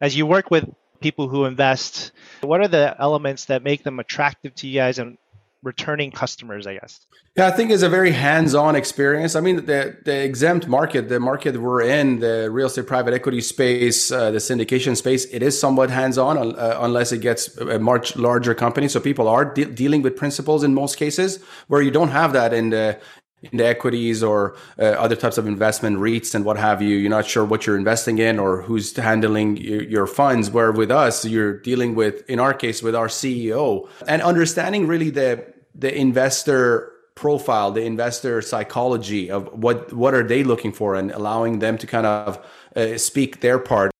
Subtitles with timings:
[0.00, 0.68] as you work with
[1.00, 2.12] people who invest,
[2.42, 5.18] what are the elements that make them attractive to you guys and
[5.62, 7.06] returning customers, I guess?
[7.36, 9.36] Yeah, I think it's a very hands-on experience.
[9.36, 13.40] I mean, the the exempt market, the market we're in, the real estate private equity
[13.40, 18.16] space, uh, the syndication space, it is somewhat hands-on uh, unless it gets a much
[18.16, 18.88] larger company.
[18.88, 21.38] So people are de- dealing with principals in most cases,
[21.68, 22.98] where you don't have that in the
[23.42, 26.96] in the equities or uh, other types of investment REITs and what have you.
[26.96, 30.50] You're not sure what you're investing in or who's handling your, your, funds.
[30.50, 35.10] Where with us, you're dealing with, in our case, with our CEO and understanding really
[35.10, 41.10] the the investor profile, the investor psychology of what what are they looking for, and
[41.12, 42.44] allowing them to kind of
[42.76, 43.90] uh, speak their part.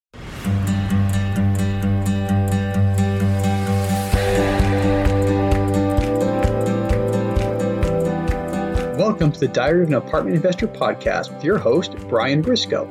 [9.21, 12.89] Welcome to the Diary of an Apartment Investor podcast with your host, Brian Briscoe.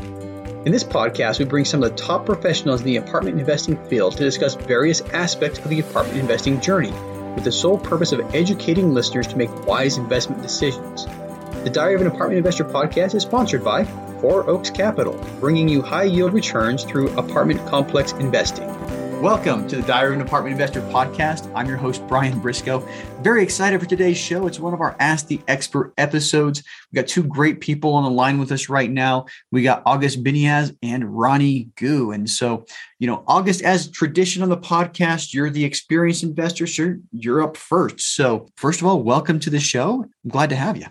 [0.63, 4.15] In this podcast, we bring some of the top professionals in the apartment investing field
[4.15, 6.91] to discuss various aspects of the apartment investing journey
[7.33, 11.07] with the sole purpose of educating listeners to make wise investment decisions.
[11.63, 13.85] The Diary of an Apartment Investor podcast is sponsored by
[14.21, 18.69] Four Oaks Capital, bringing you high yield returns through apartment complex investing.
[19.21, 21.51] Welcome to the Diary of an Apartment Investor podcast.
[21.53, 22.79] I'm your host, Brian Briscoe.
[23.21, 24.47] Very excited for today's show.
[24.47, 26.63] It's one of our Ask the Expert episodes.
[26.89, 29.25] We got two great people on the line with us right now.
[29.51, 32.11] We got August Biniaz and Ronnie Gou.
[32.11, 32.65] And so,
[32.99, 36.65] you know, August, as tradition on the podcast, you're the experienced investor.
[36.65, 37.99] So you're up first.
[37.99, 40.05] So, first of all, welcome to the show.
[40.23, 40.85] I'm glad to have you.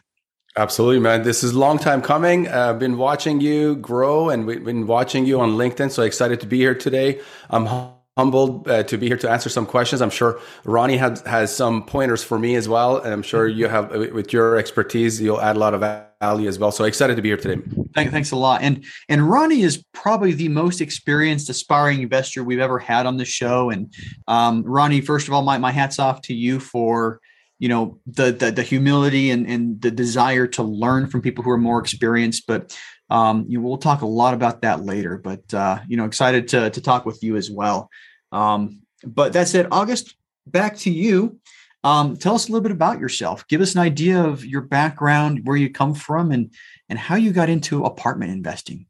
[0.54, 1.22] Absolutely, man.
[1.22, 2.46] This is a long time coming.
[2.46, 5.90] I've uh, been watching you grow and we've been watching you on LinkedIn.
[5.90, 7.22] So excited to be here today.
[7.48, 10.02] I'm humbled uh, to be here to answer some questions.
[10.02, 12.98] I'm sure Ronnie has, has some pointers for me as well.
[12.98, 15.80] And I'm sure you have, uh, with your expertise, you'll add a lot of
[16.20, 16.72] value as well.
[16.72, 17.62] So excited to be here today.
[17.94, 18.60] Thank, thanks a lot.
[18.60, 23.24] And, and Ronnie is probably the most experienced aspiring investor we've ever had on the
[23.24, 23.70] show.
[23.70, 23.94] And
[24.26, 27.20] um, Ronnie, first of all, my, my hat's off to you for,
[27.60, 31.50] you know, the, the, the humility and, and the desire to learn from people who
[31.50, 32.76] are more experienced, but
[33.10, 36.68] um, you will talk a lot about that later, but uh, you know, excited to
[36.70, 37.88] to talk with you as well.
[38.32, 40.16] Um, but that said, August,
[40.46, 41.38] back to you.
[41.84, 43.46] Um, tell us a little bit about yourself.
[43.46, 46.52] Give us an idea of your background, where you come from, and
[46.88, 48.86] and how you got into apartment investing.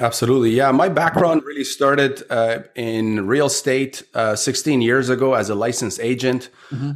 [0.00, 0.50] Absolutely.
[0.50, 0.70] Yeah.
[0.72, 6.00] My background really started uh, in real estate uh, 16 years ago as a licensed
[6.00, 6.48] agent.
[6.70, 6.92] Mm-hmm.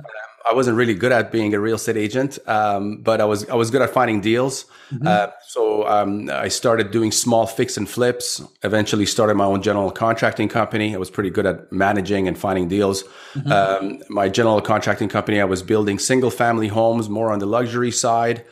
[0.49, 3.55] I wasn't really good at being a real estate agent, um, but I was I
[3.55, 4.65] was good at finding deals.
[4.93, 5.07] Mm-hmm.
[5.07, 8.41] Uh, so um, I started doing small fix and flips.
[8.63, 10.95] Eventually, started my own general contracting company.
[10.95, 13.03] I was pretty good at managing and finding deals.
[13.35, 13.53] Mm-hmm.
[13.53, 17.91] Um, my general contracting company, I was building single family homes, more on the luxury
[17.91, 18.45] side.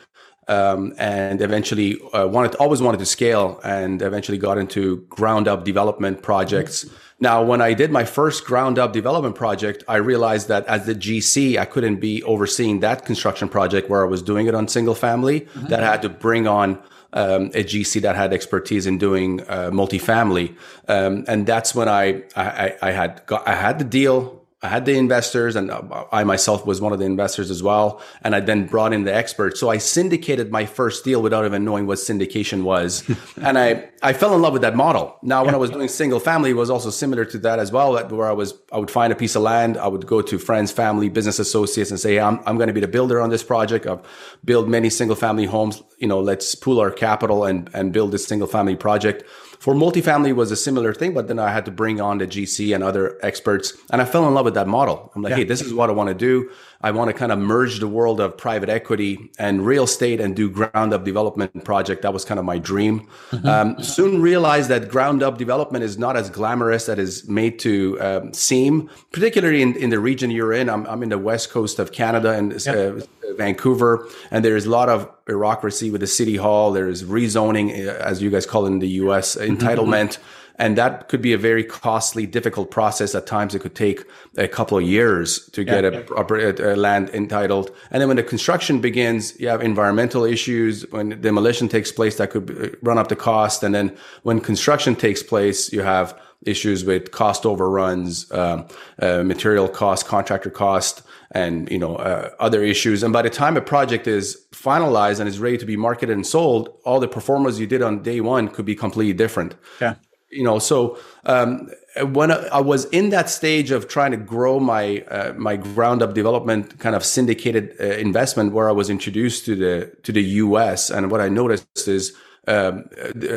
[0.47, 5.65] Um, and eventually uh, wanted always wanted to scale and eventually got into ground up
[5.65, 6.95] development projects mm-hmm.
[7.19, 10.95] Now, when I did my first ground up development project, I realized that as the
[10.95, 14.95] GC, I couldn't be overseeing that construction project where I was doing it on single
[14.95, 15.67] family, mm-hmm.
[15.67, 16.77] that I had to bring on
[17.13, 20.55] um, a GC that had expertise in doing uh, multifamily.
[20.89, 24.85] Um, and that's when I, I, I had got, I had the deal I had
[24.85, 28.01] the investors and uh, I myself was one of the investors as well.
[28.23, 29.59] And I then brought in the experts.
[29.59, 33.07] So I syndicated my first deal without even knowing what syndication was.
[33.41, 35.17] and I, I fell in love with that model.
[35.21, 37.93] Now, when I was doing single family, it was also similar to that as well,
[38.07, 39.77] where I was, I would find a piece of land.
[39.77, 42.81] I would go to friends, family, business associates and say, I'm, I'm going to be
[42.81, 43.85] the builder on this project.
[43.85, 44.01] I've
[44.43, 45.83] built many single family homes.
[45.99, 49.23] You know, let's pool our capital and, and build this single family project.
[49.65, 52.75] For multifamily was a similar thing, but then I had to bring on the GC
[52.75, 55.11] and other experts, and I fell in love with that model.
[55.15, 55.37] I'm like, yeah.
[55.37, 56.51] hey, this is what I want to do.
[56.85, 60.35] I want to kind of merge the world of private equity and real estate and
[60.35, 62.03] do ground up development project.
[62.03, 63.07] That was kind of my dream.
[63.31, 63.47] Mm-hmm.
[63.47, 67.99] Um, soon realized that ground up development is not as glamorous as is made to
[68.01, 70.69] um, seem, particularly in, in the region you're in.
[70.69, 72.75] I'm, I'm in the west coast of Canada and yep.
[72.75, 76.71] uh, Vancouver, and there is a lot of bureaucracy with the city hall.
[76.71, 79.55] There is rezoning, uh, as you guys call it in the U.S., mm-hmm.
[79.55, 80.19] entitlement.
[80.19, 80.44] Mm-hmm.
[80.57, 83.13] And that could be a very costly, difficult process.
[83.13, 84.03] At times, it could take
[84.37, 87.71] a couple of years to get yeah, a, a, a, land entitled.
[87.91, 90.89] And then when the construction begins, you have environmental issues.
[90.91, 93.63] When demolition takes place, that could uh, run up the cost.
[93.63, 98.67] And then when construction takes place, you have issues with cost overruns, um,
[99.01, 101.01] uh, material cost, contractor cost,
[101.31, 103.03] and you know uh, other issues.
[103.03, 106.25] And by the time a project is finalized and is ready to be marketed and
[106.25, 109.55] sold, all the pro formas you did on day one could be completely different.
[109.81, 109.95] Yeah
[110.35, 111.69] you know, so um,
[112.11, 116.13] when I was in that stage of trying to grow my uh, my ground up
[116.13, 120.89] development kind of syndicated uh, investment, where I was introduced to the to the U.S.
[120.89, 122.13] and what I noticed is
[122.47, 122.85] um,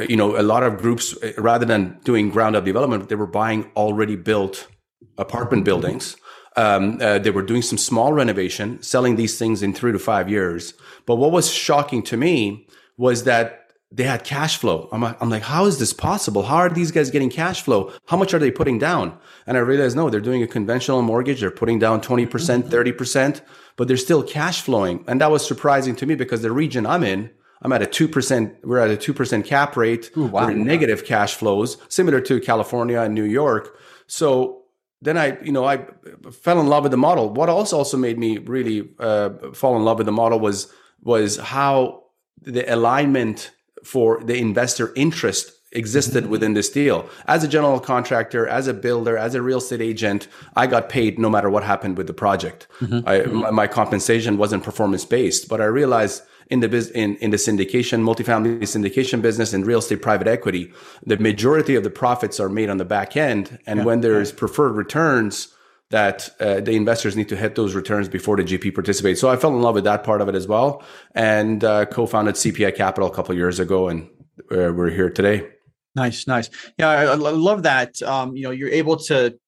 [0.09, 3.71] you know, a lot of groups, rather than doing ground up development, they were buying
[3.77, 4.69] already built
[5.17, 6.17] apartment buildings.
[6.57, 10.29] Um, uh, they were doing some small renovation, selling these things in three to five
[10.29, 10.75] years.
[11.07, 12.67] But what was shocking to me
[12.97, 14.89] was that they had cash flow.
[14.93, 16.43] I'm, I'm like, how is this possible?
[16.43, 17.93] How are these guys getting cash flow?
[18.07, 19.19] How much are they putting down?
[19.47, 21.41] And I realized, no, they're doing a conventional mortgage.
[21.41, 23.45] They're putting down 20%, 30%, mm-hmm.
[23.77, 25.05] but they're still cash flowing.
[25.09, 27.31] And that was surprising to me because the region I'm in,
[27.63, 30.11] I'm at a 2%, we're at a 2% cap rate.
[30.17, 30.47] Ooh, wow.
[30.47, 33.79] We're negative cash flows, similar to California and New York.
[34.07, 34.65] So
[35.01, 35.87] then I, you know, I
[36.31, 37.31] fell in love with the model.
[37.31, 41.37] What also also made me really uh, fall in love with the model was was
[41.37, 42.03] how
[42.43, 43.53] the alignment
[43.85, 46.33] for the investor interest existed mm-hmm.
[46.33, 47.09] within this deal.
[47.27, 51.19] As a general contractor, as a builder, as a real estate agent, I got paid
[51.19, 52.67] no matter what happened with the project.
[52.81, 53.09] Mm-hmm.
[53.09, 57.31] I, my, my, compensation wasn't performance based, but I realized in the biz, in, in
[57.31, 60.73] the syndication, multifamily syndication business and real estate private equity,
[61.05, 63.59] the majority of the profits are made on the back end.
[63.67, 63.85] And yeah.
[63.85, 65.55] when there's preferred returns,
[65.91, 69.21] that uh, the investors need to hit those returns before the GP participates.
[69.21, 70.83] So I fell in love with that part of it as well,
[71.15, 74.09] and uh, co-founded CPI Capital a couple years ago, and
[74.51, 75.49] uh, we're here today.
[75.95, 76.51] Nice, nice.
[76.79, 78.01] Yeah, I, I love that.
[78.03, 79.39] Um, you know, you're able to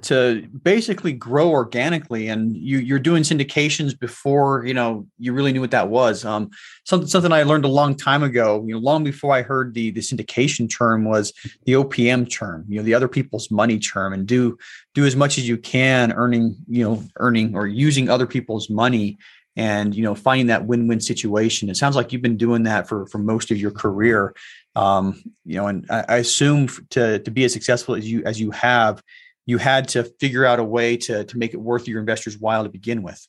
[0.00, 5.60] to basically grow organically and you, you're doing syndications before you know you really knew
[5.60, 6.24] what that was.
[6.24, 6.50] Um,
[6.84, 9.92] something something i learned a long time ago you know long before i heard the
[9.92, 11.32] the syndication term was
[11.64, 14.58] the opm term you know the other people's money term and do
[14.94, 19.16] do as much as you can earning you know earning or using other people's money
[19.56, 21.68] and you know finding that win-win situation.
[21.68, 24.34] It sounds like you've been doing that for for most of your career.
[24.74, 28.40] Um, you know and I, I assume to to be as successful as you as
[28.40, 29.02] you have
[29.46, 32.62] you had to figure out a way to, to make it worth your investors' while
[32.62, 33.26] to begin with.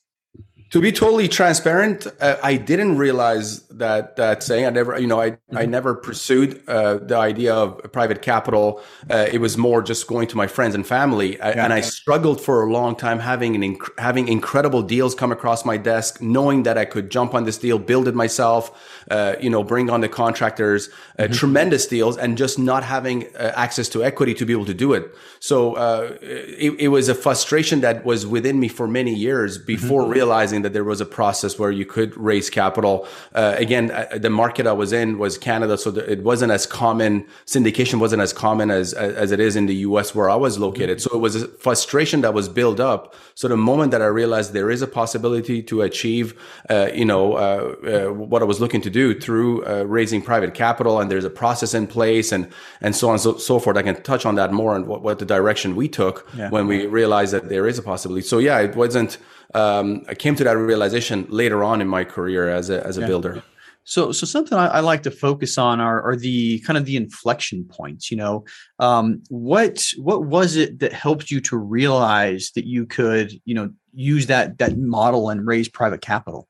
[0.74, 4.66] To be totally transparent, uh, I didn't realize that that saying.
[4.66, 5.58] I never, you know, I mm-hmm.
[5.58, 8.82] I never pursued uh, the idea of private capital.
[9.08, 11.64] Uh, it was more just going to my friends and family, I, yeah.
[11.64, 15.64] and I struggled for a long time having an inc- having incredible deals come across
[15.64, 18.72] my desk, knowing that I could jump on this deal, build it myself,
[19.12, 21.34] uh, you know, bring on the contractors, uh, mm-hmm.
[21.34, 24.94] tremendous deals, and just not having uh, access to equity to be able to do
[24.94, 25.14] it.
[25.40, 25.76] So
[26.24, 30.14] it, it, was a frustration that was within me for many years before mm-hmm.
[30.14, 33.08] realizing that there was a process where you could raise capital.
[33.34, 37.26] Uh, again, uh, the market I was in was Canada, so it wasn't as common.
[37.46, 40.16] Syndication wasn't as common as as it is in the U.S.
[40.16, 41.02] where I was located.
[41.02, 43.16] So it was a frustration that was built up.
[43.36, 46.40] So the moment that I realized there is a possibility to achieve,
[46.70, 50.54] uh, you know, uh, uh, what I was looking to do through uh, raising private
[50.54, 52.48] capital, and there's a process in place, and
[52.82, 53.78] and so on and so, so forth.
[53.78, 56.50] I can touch on that more and what, what the direction we took yeah.
[56.50, 58.26] when we realized that there is a possibility.
[58.26, 59.18] So yeah, it wasn't
[59.54, 63.02] um, I came to that realization later on in my career as a as a
[63.02, 63.08] yeah.
[63.08, 63.44] builder.
[63.86, 66.96] So, so something I, I, like to focus on are, are the kind of the
[66.96, 68.10] inflection points.
[68.10, 68.46] You know,
[68.80, 73.72] um, what what was it that helped you to realize that you could, you know,
[73.94, 76.48] use that that model and raise private capital?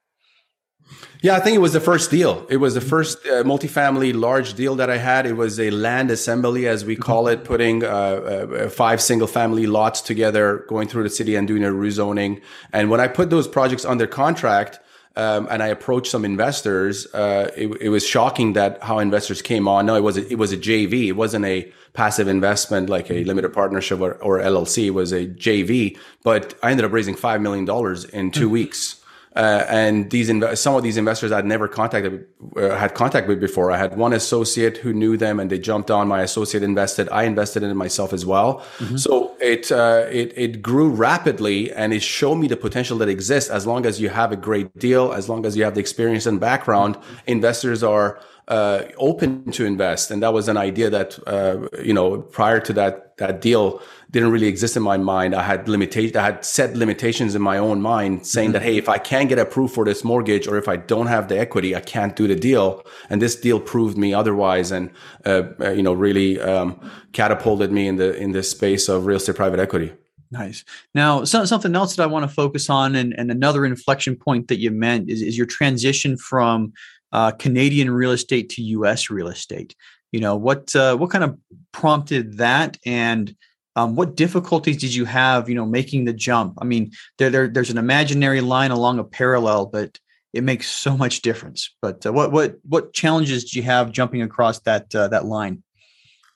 [1.21, 2.45] Yeah, I think it was the first deal.
[2.49, 5.25] It was the first uh, multifamily large deal that I had.
[5.25, 9.65] It was a land assembly, as we call it, putting uh, uh, five single family
[9.65, 12.41] lots together, going through the city and doing a rezoning.
[12.73, 14.79] And when I put those projects under contract,
[15.15, 19.67] um, and I approached some investors, uh, it, it, was shocking that how investors came
[19.67, 19.85] on.
[19.85, 21.07] No, it was a, it was a JV.
[21.07, 24.87] It wasn't a passive investment like a limited partnership or, or LLC.
[24.87, 25.97] It was a JV.
[26.23, 28.53] But I ended up raising five million dollars in two mm-hmm.
[28.53, 29.02] weeks.
[29.35, 30.27] Uh, and these
[30.59, 32.25] some of these investors I'd never contacted
[32.55, 33.71] uh, had contact with before.
[33.71, 36.07] I had one associate who knew them, and they jumped on.
[36.07, 37.09] My associate invested.
[37.09, 38.59] I invested in it myself as well.
[38.77, 38.97] Mm-hmm.
[38.97, 43.49] So it uh, it it grew rapidly, and it showed me the potential that exists.
[43.49, 46.25] As long as you have a great deal, as long as you have the experience
[46.25, 47.15] and background, mm-hmm.
[47.25, 52.21] investors are uh, open to invest, and that was an idea that uh, you know
[52.21, 53.81] prior to that that deal
[54.11, 55.33] didn't really exist in my mind.
[55.33, 58.53] I had limitation, I had set limitations in my own mind, saying mm-hmm.
[58.53, 61.29] that hey, if I can't get approved for this mortgage, or if I don't have
[61.29, 62.85] the equity, I can't do the deal.
[63.09, 64.91] And this deal proved me otherwise, and
[65.25, 66.79] uh, uh you know really um,
[67.13, 69.93] catapulted me in the in this space of real estate private equity.
[70.33, 70.65] Nice.
[70.95, 74.47] Now, so, something else that I want to focus on, and, and another inflection point
[74.47, 76.73] that you meant is, is your transition from
[77.13, 79.09] uh, Canadian real estate to U.S.
[79.09, 79.75] real estate.
[80.11, 81.37] You know what uh, what kind of
[81.71, 83.33] prompted that, and
[83.75, 85.47] um, what difficulties did you have?
[85.47, 86.57] You know, making the jump.
[86.61, 89.97] I mean, there, there there's an imaginary line along a parallel, but
[90.33, 91.73] it makes so much difference.
[91.81, 95.63] But uh, what what what challenges do you have jumping across that uh, that line?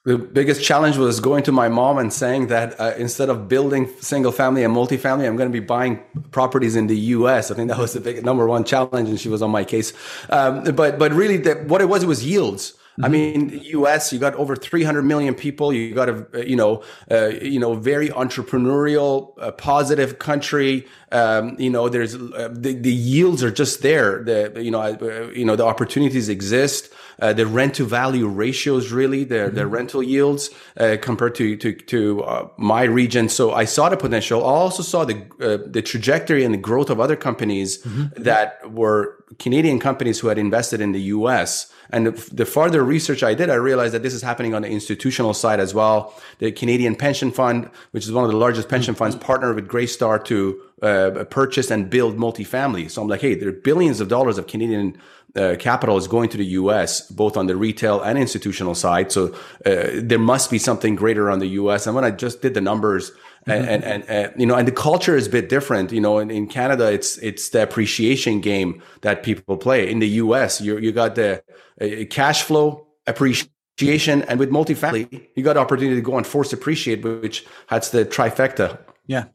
[0.08, 3.90] The biggest challenge was going to my mom and saying that uh, instead of building
[4.00, 7.52] single family and multifamily, I'm going to be buying properties in the U.S.
[7.52, 9.92] I think that was the big number one challenge, and she was on my case.
[10.30, 12.72] Um, but but really, the, what it was, it was yields.
[12.72, 13.06] Mm-hmm.
[13.06, 14.14] I mean, U.S.
[14.14, 15.74] You got over 300 million people.
[15.74, 20.88] You got a you know uh, you know very entrepreneurial, uh, positive country.
[21.12, 24.24] Um, you know, there's uh, the, the yields are just there.
[24.24, 26.94] The you know uh, you know the opportunities exist.
[27.20, 29.56] Uh, the rent to value ratios, really, the, mm-hmm.
[29.56, 33.30] the rental yields uh, compared to to, to uh, my region.
[33.30, 34.42] So I saw the potential.
[34.42, 38.24] I also saw the uh, the trajectory and the growth of other companies mm-hmm.
[38.24, 41.72] that were Canadian companies who had invested in the U.S.
[41.90, 44.70] And the, the, farther research I did, I realized that this is happening on the
[44.70, 46.14] institutional side as well.
[46.40, 49.00] The Canadian Pension Fund, which is one of the largest pension mm-hmm.
[49.00, 52.90] funds, partnered with Greystar to uh, purchase and build multifamily.
[52.90, 54.98] So I'm like, hey, there are billions of dollars of Canadian
[55.38, 59.12] uh, capital is going to the US, both on the retail and institutional side.
[59.12, 59.34] So
[59.66, 61.86] uh, there must be something greater on the US.
[61.86, 63.52] And when I just did the numbers, mm-hmm.
[63.52, 65.92] and, and, and, you know, and the culture is a bit different.
[65.92, 69.90] You know, in, in Canada, it's it's the appreciation game that people play.
[69.90, 71.44] In the US, you you got the
[71.82, 77.04] uh, cash flow appreciation, and with multifamily, you got opportunity to go and force appreciate,
[77.04, 79.26] which has the trifecta yeah.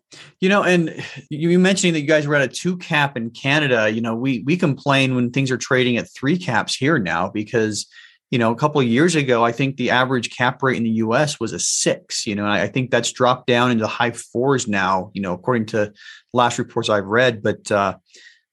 [0.41, 3.91] You know, and you mentioning that you guys were at a two cap in Canada,
[3.91, 7.87] you know, we we complain when things are trading at three caps here now because,
[8.31, 10.91] you know, a couple of years ago, I think the average cap rate in the
[10.91, 12.27] US was a six.
[12.27, 15.93] You know, I think that's dropped down into high fours now, you know, according to
[16.35, 17.43] last reports I've read.
[17.43, 17.97] But uh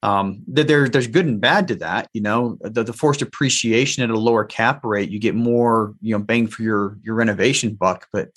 [0.01, 2.07] um, there, there's good and bad to that.
[2.13, 6.17] You know, the, the forced appreciation at a lower cap rate, you get more, you
[6.17, 8.07] know, bang for your your renovation buck.
[8.13, 8.29] But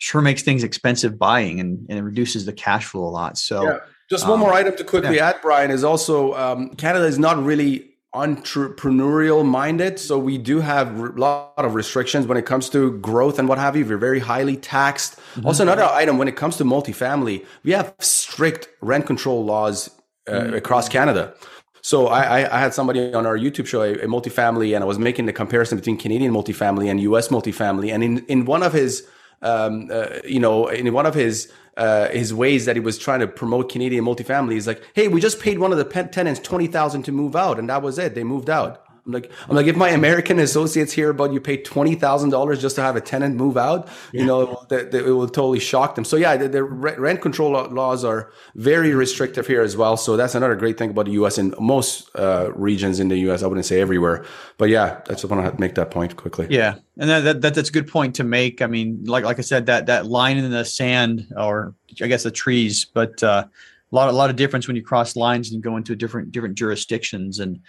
[0.00, 3.38] sure makes things expensive buying and, and it reduces the cash flow a lot.
[3.38, 3.78] So, yeah.
[4.08, 5.28] just one um, more item to quickly yeah.
[5.28, 9.98] add, Brian, is also um, Canada is not really entrepreneurial minded.
[9.98, 13.58] So we do have a lot of restrictions when it comes to growth and what
[13.58, 13.84] have you.
[13.84, 15.16] We're very highly taxed.
[15.34, 15.46] Mm-hmm.
[15.46, 19.90] Also, another item when it comes to multifamily, we have strict rent control laws
[20.26, 20.54] uh, mm-hmm.
[20.54, 21.34] across Canada.
[21.82, 24.98] So I, I, had somebody on our YouTube show, a, a, multifamily, and I was
[24.98, 27.28] making the comparison between Canadian multifamily and U.S.
[27.28, 27.90] multifamily.
[27.92, 29.06] And in, in one of his
[29.42, 33.20] um, uh, you know, in one of his uh, his ways that he was trying
[33.20, 36.66] to promote Canadian multifamily, he's like, "Hey, we just paid one of the tenants twenty
[36.66, 38.14] thousand to move out, and that was it.
[38.14, 41.56] They moved out." I'm like, I'm like, if my American associates hear about you pay
[41.56, 44.20] twenty thousand dollars just to have a tenant move out, yeah.
[44.20, 46.04] you know, it will totally shock them.
[46.04, 49.96] So yeah, the, the, rent control laws are very restrictive here as well.
[49.96, 51.38] So that's another great thing about the U.S.
[51.38, 53.42] in most uh, regions in the U.S.
[53.42, 54.24] I wouldn't say everywhere,
[54.58, 56.46] but yeah, I just want to make that point quickly.
[56.50, 58.62] Yeah, and that, that that's a good point to make.
[58.62, 62.22] I mean, like like I said, that that line in the sand, or I guess
[62.22, 63.22] the trees, but.
[63.22, 63.44] Uh,
[63.92, 66.54] a lot, a lot of difference when you cross lines and go into different different
[66.54, 67.60] jurisdictions and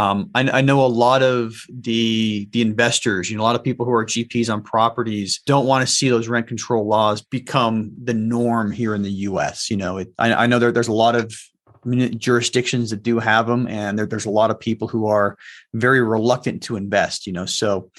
[0.00, 3.62] um, I, I, know a lot of the the investors, you know, a lot of
[3.62, 7.92] people who are GPs on properties don't want to see those rent control laws become
[8.02, 9.68] the norm here in the U.S.
[9.70, 11.34] You know, it, I, I, know there, there's a lot of
[12.16, 15.36] jurisdictions that do have them, and there, there's a lot of people who are
[15.74, 17.26] very reluctant to invest.
[17.26, 17.90] You know, so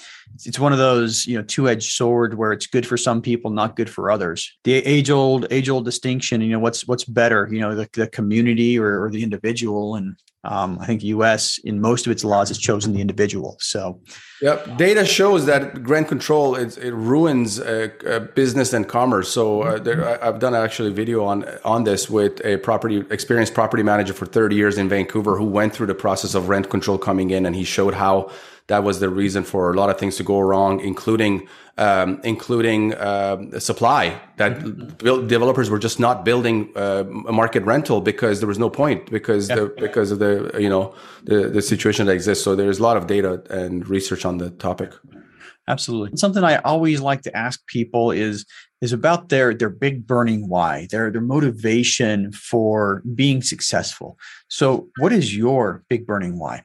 [0.44, 3.50] it's one of those you know two edged sword where it's good for some people,
[3.50, 4.56] not good for others.
[4.64, 6.40] The age old age old distinction.
[6.40, 7.48] You know, what's what's better?
[7.50, 11.58] You know, the, the community or, or the individual, and um, I think the U.S.
[11.58, 13.56] in most of its laws has chosen the individual.
[13.60, 14.00] So,
[14.40, 19.30] yep, data shows that rent control it, it ruins uh, uh, business and commerce.
[19.30, 23.54] So uh, there, I've done actually a video on on this with a property experienced
[23.54, 26.98] property manager for 30 years in Vancouver who went through the process of rent control
[26.98, 28.30] coming in, and he showed how
[28.68, 32.94] that was the reason for a lot of things to go wrong, including um, including
[32.94, 34.20] uh, supply.
[34.36, 35.26] That mm-hmm.
[35.26, 39.56] developers were just not building uh, market rental because there was no point because yeah.
[39.56, 42.44] the, because of the you know the the situation that exists.
[42.44, 44.92] So there's a lot of data and research on the topic.
[45.68, 46.16] Absolutely.
[46.16, 48.44] Something I always like to ask people is
[48.80, 54.18] is about their their big burning why, their their motivation for being successful.
[54.48, 56.64] So, what is your big burning why?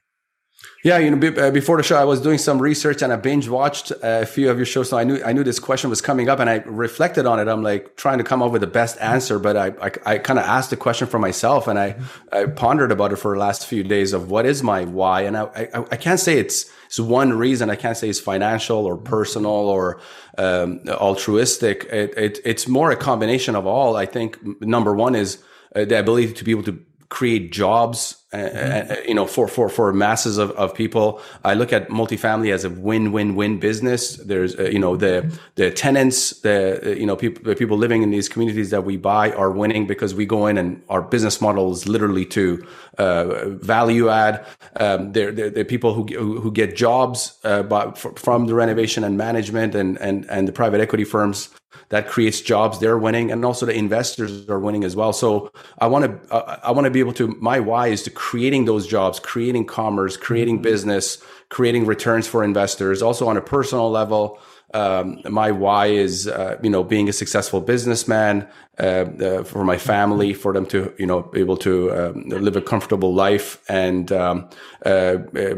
[0.83, 3.49] Yeah, you know, uh, before the show, I was doing some research and I binge
[3.49, 4.89] watched a few of your shows.
[4.89, 7.47] So I knew I knew this question was coming up, and I reflected on it.
[7.47, 10.39] I'm like trying to come up with the best answer, but I I, I kind
[10.39, 11.95] of asked the question for myself, and I
[12.31, 15.35] I pondered about it for the last few days of what is my why, and
[15.35, 15.43] I
[15.73, 17.69] I, I can't say it's it's one reason.
[17.69, 19.99] I can't say it's financial or personal or
[20.37, 21.83] um, altruistic.
[21.91, 23.97] It, it, it's more a combination of all.
[23.97, 25.43] I think number one is
[25.75, 28.91] uh, the ability to be able to create jobs mm-hmm.
[28.91, 31.21] uh, you know, for, for, for masses of, of people.
[31.43, 34.17] I look at multifamily as a win-win-win business.
[34.17, 38.11] There's, uh, you know, the, the tenants, the, you know, people, the people living in
[38.11, 41.71] these communities that we buy are winning because we go in and our business model
[41.71, 42.65] is literally to,
[42.97, 44.45] uh, value add.
[44.75, 49.17] Um, they're, they're, they're, people who, who get jobs, uh, by, from the renovation and
[49.17, 51.49] management and, and, and the private equity firms
[51.89, 55.87] that creates jobs they're winning and also the investors are winning as well so i
[55.87, 58.87] want to uh, i want to be able to my why is to creating those
[58.87, 60.63] jobs creating commerce creating mm-hmm.
[60.63, 64.39] business creating returns for investors also on a personal level
[64.73, 68.47] um, my why is uh, you know being a successful businessman
[68.79, 72.55] uh, uh, for my family for them to you know be able to um, live
[72.55, 74.49] a comfortable life and um,
[74.85, 75.55] uh, uh,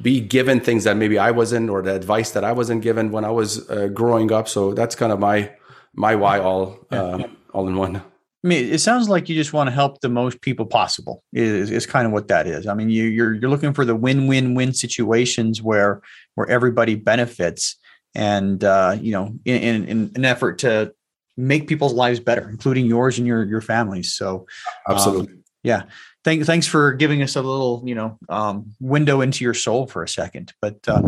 [0.00, 3.24] be given things that maybe I wasn't or the advice that I wasn't given when
[3.24, 5.52] I was uh, growing up so that's kind of my
[5.94, 8.02] my why all all in one
[8.44, 11.24] I mean, it sounds like you just want to help the most people possible.
[11.32, 12.68] Is is kind of what that is.
[12.68, 16.00] I mean, you, you're you're looking for the win win win situations where
[16.36, 17.76] where everybody benefits,
[18.16, 20.92] and uh, you know, in, in, in an effort to
[21.36, 24.14] make people's lives better, including yours and your your families.
[24.14, 24.46] So,
[24.88, 25.82] absolutely, um, yeah.
[26.24, 30.02] Thank, thanks for giving us a little, you know, um, window into your soul for
[30.02, 30.52] a second.
[30.60, 31.00] But uh,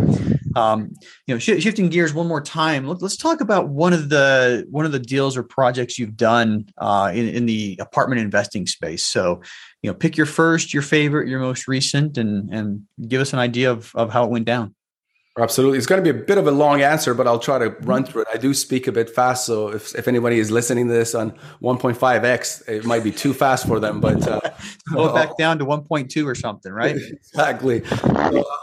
[0.55, 0.93] um,
[1.27, 4.65] you know, sh- shifting gears one more time, let, us talk about one of the
[4.69, 9.05] one of the deals or projects you've done uh, in, in the apartment investing space.
[9.05, 9.41] So,
[9.81, 13.39] you know, pick your first, your favorite, your most recent, and and give us an
[13.39, 14.73] idea of of how it went down.
[15.39, 15.77] Absolutely.
[15.77, 18.03] It's going to be a bit of a long answer, but I'll try to run
[18.03, 18.27] through it.
[18.33, 19.45] I do speak a bit fast.
[19.45, 21.31] So if, if anybody is listening to this on
[21.61, 24.41] 1.5x, it might be too fast for them, but uh,
[24.93, 26.95] go back down to 1.2 or something, right?
[27.11, 27.85] exactly.
[27.85, 27.97] So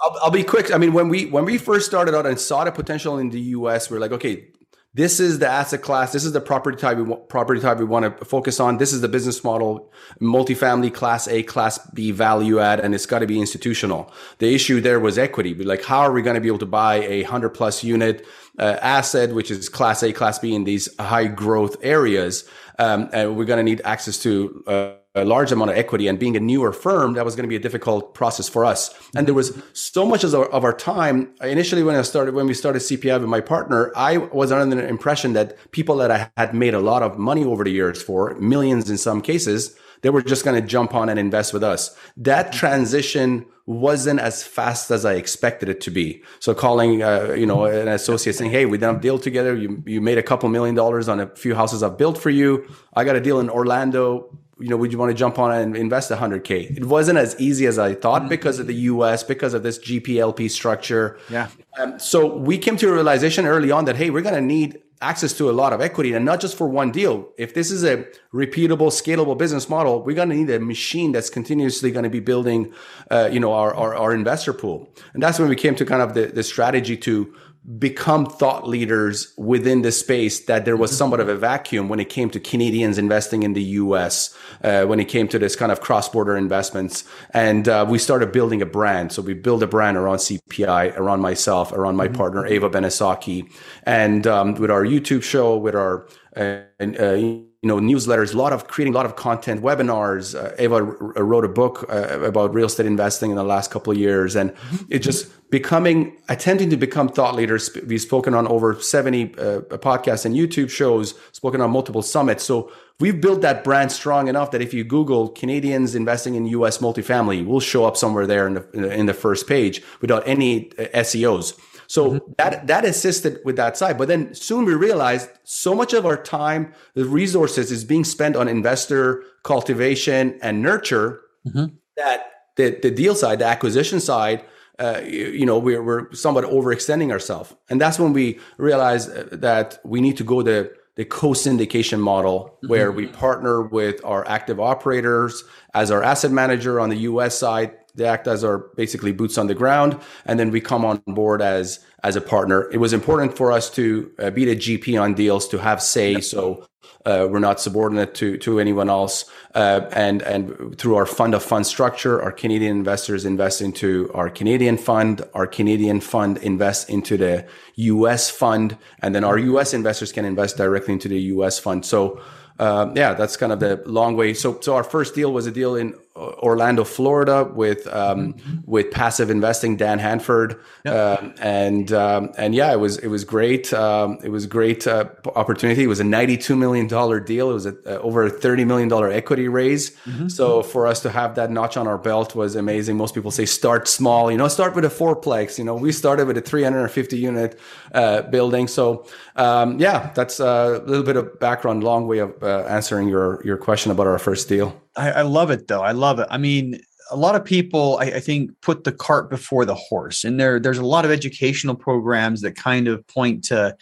[0.02, 0.73] I'll, I'll, be quick.
[0.73, 3.40] I mean, when we, when we first started out and saw the potential in the
[3.40, 4.49] US, we're like, okay,
[4.97, 6.12] this is the asset class.
[6.12, 6.97] This is the property type.
[6.97, 8.79] We, property type we want to focus on.
[8.79, 13.19] This is the business model: multifamily, class A, class B, value add, and it's got
[13.19, 14.11] to be institutional.
[14.38, 15.53] The issue there was equity.
[15.55, 18.26] Like, how are we going to be able to buy a hundred plus unit
[18.59, 22.49] uh, asset, which is class A, class B in these high growth areas?
[22.79, 24.65] Um, and we're going to need access to.
[24.67, 27.49] Uh, a large amount of equity and being a newer firm, that was going to
[27.49, 28.94] be a difficult process for us.
[29.16, 31.35] And there was so much of our, of our time.
[31.40, 34.87] Initially, when I started, when we started CPI with my partner, I was under the
[34.87, 38.35] impression that people that I had made a lot of money over the years for
[38.35, 41.96] millions in some cases, they were just going to jump on and invest with us.
[42.18, 46.23] That transition wasn't as fast as I expected it to be.
[46.38, 49.56] So calling, uh, you know, an associate saying, "Hey, we done a deal together.
[49.56, 52.68] You you made a couple million dollars on a few houses I've built for you.
[52.94, 55.77] I got a deal in Orlando you know, would you want to jump on and
[55.77, 56.79] invest 100K?
[56.79, 58.31] It wasn't as easy as I thought mm-hmm.
[58.31, 61.19] because of the US, because of this GPLP structure.
[61.29, 61.49] Yeah.
[61.79, 64.81] Um, so we came to a realization early on that, hey, we're going to need
[65.03, 67.29] access to a lot of equity and not just for one deal.
[67.37, 71.29] If this is a repeatable, scalable business model, we're going to need a machine that's
[71.29, 72.73] continuously going to be building,
[73.11, 74.88] uh, you know, our, our, our, investor pool.
[75.12, 77.35] And that's when we came to kind of the, the strategy to
[77.79, 82.09] become thought leaders within the space that there was somewhat of a vacuum when it
[82.09, 85.81] came to Canadians investing in the US, uh, when it came to this kind of
[85.81, 87.02] cross border investments.
[87.31, 89.11] And uh, we started building a brand.
[89.11, 92.16] So we built a brand around CPI, around myself, around my mm-hmm.
[92.16, 93.52] partner, Ava Benesocky,
[93.83, 98.69] and um, with our YouTube show, with our uh, you know newsletters a lot of
[98.69, 100.35] creating a lot of content webinars.
[100.35, 103.92] Uh, ava r- wrote a book uh, about real estate investing in the last couple
[103.92, 104.55] of years and
[104.88, 110.25] it just becoming attempting to become thought leaders we've spoken on over 70 uh, podcasts
[110.25, 112.45] and youtube shows spoken on multiple summits.
[112.45, 116.79] So we've built that brand strong enough that if you google canadians investing in us
[116.79, 120.85] multifamily we'll show up somewhere there in the, in the first page without any uh,
[121.01, 122.33] seos so mm-hmm.
[122.38, 123.99] that that assisted with that side.
[123.99, 128.37] But then soon we realized so much of our time, the resources is being spent
[128.37, 131.66] on investor cultivation and nurture mm-hmm.
[131.96, 134.44] that the, the deal side, the acquisition side,
[134.79, 137.55] uh, you, you, know, we're, we're somewhat overextending ourselves.
[137.70, 142.57] And that's when we realized uh, that we need to go the, the co-syndication model
[142.57, 142.68] mm-hmm.
[142.68, 145.44] where we partner with our active operators
[145.75, 149.46] as our asset manager on the US side they act as our basically boots on
[149.46, 152.70] the ground, and then we come on board as as a partner.
[152.70, 156.20] It was important for us to uh, be the GP on deals to have say,
[156.20, 156.66] so
[157.06, 159.24] uh, we're not subordinate to to anyone else.
[159.54, 164.28] Uh, and and through our fund of fund structure, our Canadian investors invest into our
[164.28, 165.22] Canadian fund.
[165.35, 168.30] Our Canadian fund invests into the U.S.
[168.30, 169.72] fund, and then our U.S.
[169.72, 171.59] investors can invest directly into the U.S.
[171.59, 171.85] fund.
[171.85, 172.20] So.
[172.59, 174.32] Uh, yeah, that's kind of the long way.
[174.32, 178.57] So, so our first deal was a deal in Orlando, Florida, with um, mm-hmm.
[178.64, 180.94] with passive investing, Dan Handford, yep.
[180.94, 183.72] uh, and um, and yeah, it was it was great.
[183.72, 185.85] Um, it was great uh, opportunity.
[185.85, 187.50] It was a ninety two million dollar deal.
[187.50, 189.90] It was a, uh, over a thirty million dollar equity raise.
[189.90, 190.29] Mm-hmm.
[190.29, 192.96] So for us to have that notch on our belt was amazing.
[192.96, 194.31] Most people say start small.
[194.31, 195.59] You know, start with a fourplex.
[195.59, 197.59] You know, we started with a three hundred and fifty unit
[197.92, 198.68] uh, building.
[198.68, 201.85] So um, yeah, that's a little bit of background.
[201.85, 204.81] Long way of uh, answering your your question about our first deal.
[204.96, 205.82] I, I love it though.
[205.82, 206.28] I love it.
[206.30, 206.80] I mean,
[207.11, 210.59] a lot of people I, I, think put the cart before the horse and there
[210.59, 213.76] there's a lot of educational programs that kind of point to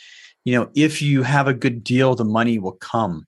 [0.45, 3.27] you know if you have a good deal the money will come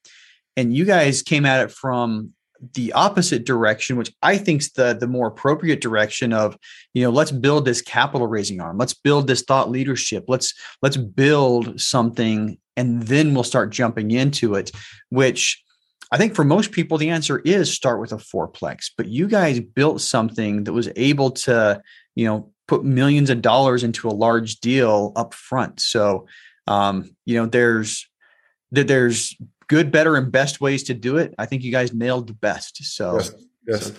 [0.57, 2.33] and you guys came at it from
[2.75, 6.57] the opposite direction which i think's the the more appropriate direction of
[6.95, 10.97] you know let's build this capital raising arm let's build this thought leadership let's let's
[10.97, 14.71] build something and then we'll start jumping into it
[15.11, 15.63] which
[16.13, 18.91] I think for most people, the answer is start with a fourplex.
[18.97, 21.83] But you guys built something that was able to,
[22.15, 25.81] you know, put millions of dollars into a large deal up front.
[25.81, 26.27] So,
[26.67, 28.09] um, you know, there's
[28.73, 29.37] that there's
[29.69, 31.35] good, better, and best ways to do it.
[31.39, 32.85] I think you guys nailed the best.
[32.85, 33.33] So, yes.
[33.67, 33.87] yes.
[33.87, 33.95] So,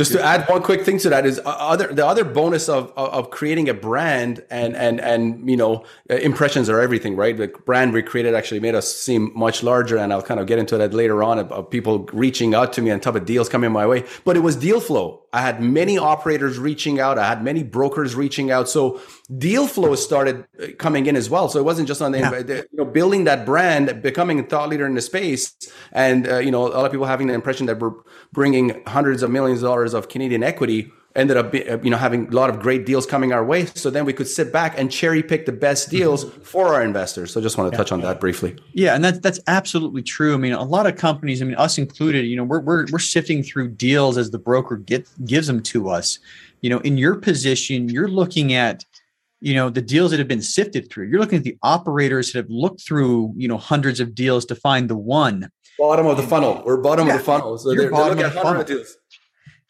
[0.00, 2.90] just to add one quick thing to that is uh, other the other bonus of
[2.96, 7.36] of creating a brand and and and you know uh, impressions are everything, right?
[7.36, 10.58] The brand we created actually made us seem much larger, and I'll kind of get
[10.58, 13.50] into that later on of, of people reaching out to me and type of deals
[13.50, 14.04] coming my way.
[14.24, 15.20] But it was deal flow.
[15.32, 17.18] I had many operators reaching out.
[17.18, 18.68] I had many brokers reaching out.
[18.68, 19.00] So
[19.38, 21.48] deal flow started uh, coming in as well.
[21.48, 22.38] So it wasn't just on the, yeah.
[22.38, 25.54] you know, building that brand, becoming a thought leader in the space.
[25.92, 27.92] And, uh, you know, a lot of people having the impression that we're
[28.32, 32.28] bringing hundreds of millions of dollars of Canadian equity ended up uh, you know having
[32.28, 33.66] a lot of great deals coming our way.
[33.66, 37.32] So then we could sit back and cherry pick the best deals for our investors.
[37.32, 37.78] So just want to yeah.
[37.78, 38.56] touch on that briefly.
[38.72, 40.34] Yeah and that's that's absolutely true.
[40.34, 42.98] I mean a lot of companies i mean us included you know we're we're, we're
[42.98, 46.18] sifting through deals as the broker get, gives them to us.
[46.60, 48.84] You know in your position you're looking at
[49.40, 51.08] you know the deals that have been sifted through.
[51.08, 54.54] You're looking at the operators that have looked through you know hundreds of deals to
[54.54, 55.50] find the one.
[55.78, 56.62] Bottom of the funnel.
[56.64, 57.14] We're bottom yeah.
[57.14, 57.56] of the funnel.
[57.56, 58.96] So they're, they're looking at hundreds of deals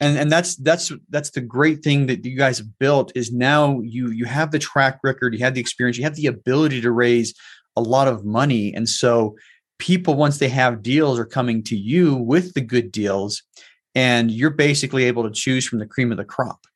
[0.00, 3.80] and and that's that's that's the great thing that you guys have built is now
[3.80, 6.90] you you have the track record you have the experience you have the ability to
[6.90, 7.34] raise
[7.76, 8.72] a lot of money.
[8.74, 9.36] And so
[9.78, 13.42] people once they have deals are coming to you with the good deals
[13.94, 16.66] and you're basically able to choose from the cream of the crop.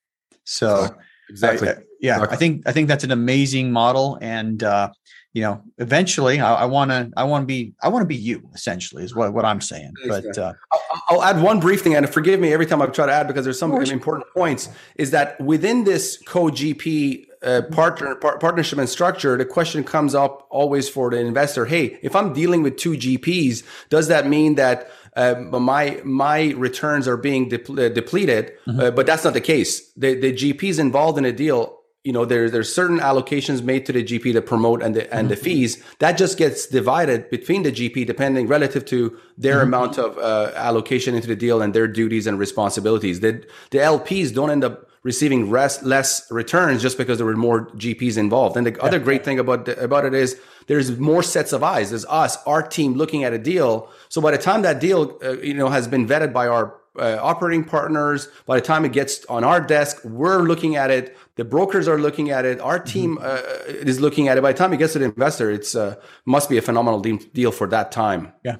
[0.45, 0.95] So
[1.29, 2.35] exactly, I, yeah exactly.
[2.35, 4.91] i think i think that's an amazing model and uh
[5.35, 8.49] you know, eventually I want to, I want to be, I want to be you
[8.55, 9.93] essentially is what, what I'm saying.
[10.07, 13.07] But uh, I'll, I'll, add one brief thing and forgive me every time I try
[13.07, 18.39] to add because there's some important points is that within this co-GP uh, partner par-
[18.39, 21.67] partnership and structure, the question comes up always for the investor.
[21.67, 27.07] Hey, if I'm dealing with two GPs, does that mean that uh, my my returns
[27.07, 28.53] are being de- uh, depleted?
[28.67, 28.81] Mm-hmm.
[28.81, 29.91] Uh, but that's not the case.
[29.93, 31.74] The the GPs involved in a deal
[32.05, 35.31] you know there's there's certain allocations made to the GP to promote and the and
[35.31, 35.45] the mm-hmm.
[35.45, 39.69] fees that just gets divided between the GP depending relative to their mm-hmm.
[39.69, 43.21] amount of uh, allocation into the deal and their duties and responsibilities.
[43.21, 47.67] The the LPs don't end up receiving rest, less returns just because there were more
[47.73, 48.57] GPs involved.
[48.57, 48.83] And the yeah.
[48.83, 51.91] other great thing about the, about it is there's more sets of eyes.
[51.91, 53.91] There's us, our team looking at a deal.
[54.09, 57.19] So by the time that deal uh, you know has been vetted by our uh,
[57.21, 58.29] operating partners.
[58.47, 61.17] By the time it gets on our desk, we're looking at it.
[61.37, 62.61] The brokers are looking at it.
[62.61, 63.25] Our team mm-hmm.
[63.25, 64.43] uh, is looking at it.
[64.43, 67.51] By the time it gets to the investor, it's uh, must be a phenomenal deal
[67.51, 68.33] for that time.
[68.45, 68.57] Yeah.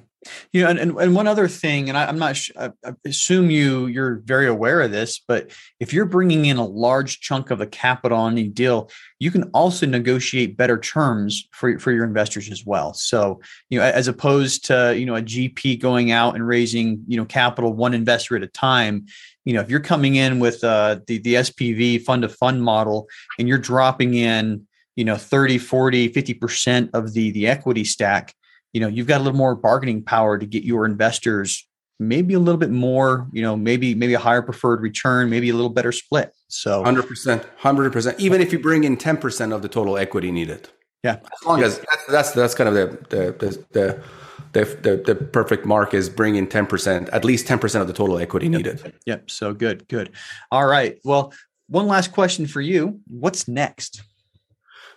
[0.51, 2.93] You know, and, and, and one other thing, and I, am not, sh- I, I
[3.05, 7.51] assume you you're very aware of this, but if you're bringing in a large chunk
[7.51, 12.05] of the capital on any deal, you can also negotiate better terms for for your
[12.05, 12.93] investors as well.
[12.93, 17.17] So, you know, as opposed to you know a GP going out and raising you
[17.17, 19.05] know capital one investor at a time,
[19.45, 23.07] you know, if you're coming in with uh, the the SPV fund to fund model
[23.39, 28.33] and you're dropping in you know 30 40 50% of the the equity stack
[28.73, 31.67] you know you've got a little more bargaining power to get your investors
[31.99, 35.53] maybe a little bit more you know maybe maybe a higher preferred return maybe a
[35.53, 36.33] little better split.
[36.47, 40.69] So 100% 100% even if you bring in 10% of the total equity needed.
[41.03, 41.19] Yeah.
[41.31, 44.03] As long as that's that's, that's kind of the the the, the
[44.63, 48.79] the, the, perfect mark is bringing 10% at least 10% of the total equity needed
[48.83, 48.95] yep.
[49.05, 50.11] yep so good good
[50.51, 51.33] all right well
[51.67, 54.01] one last question for you what's next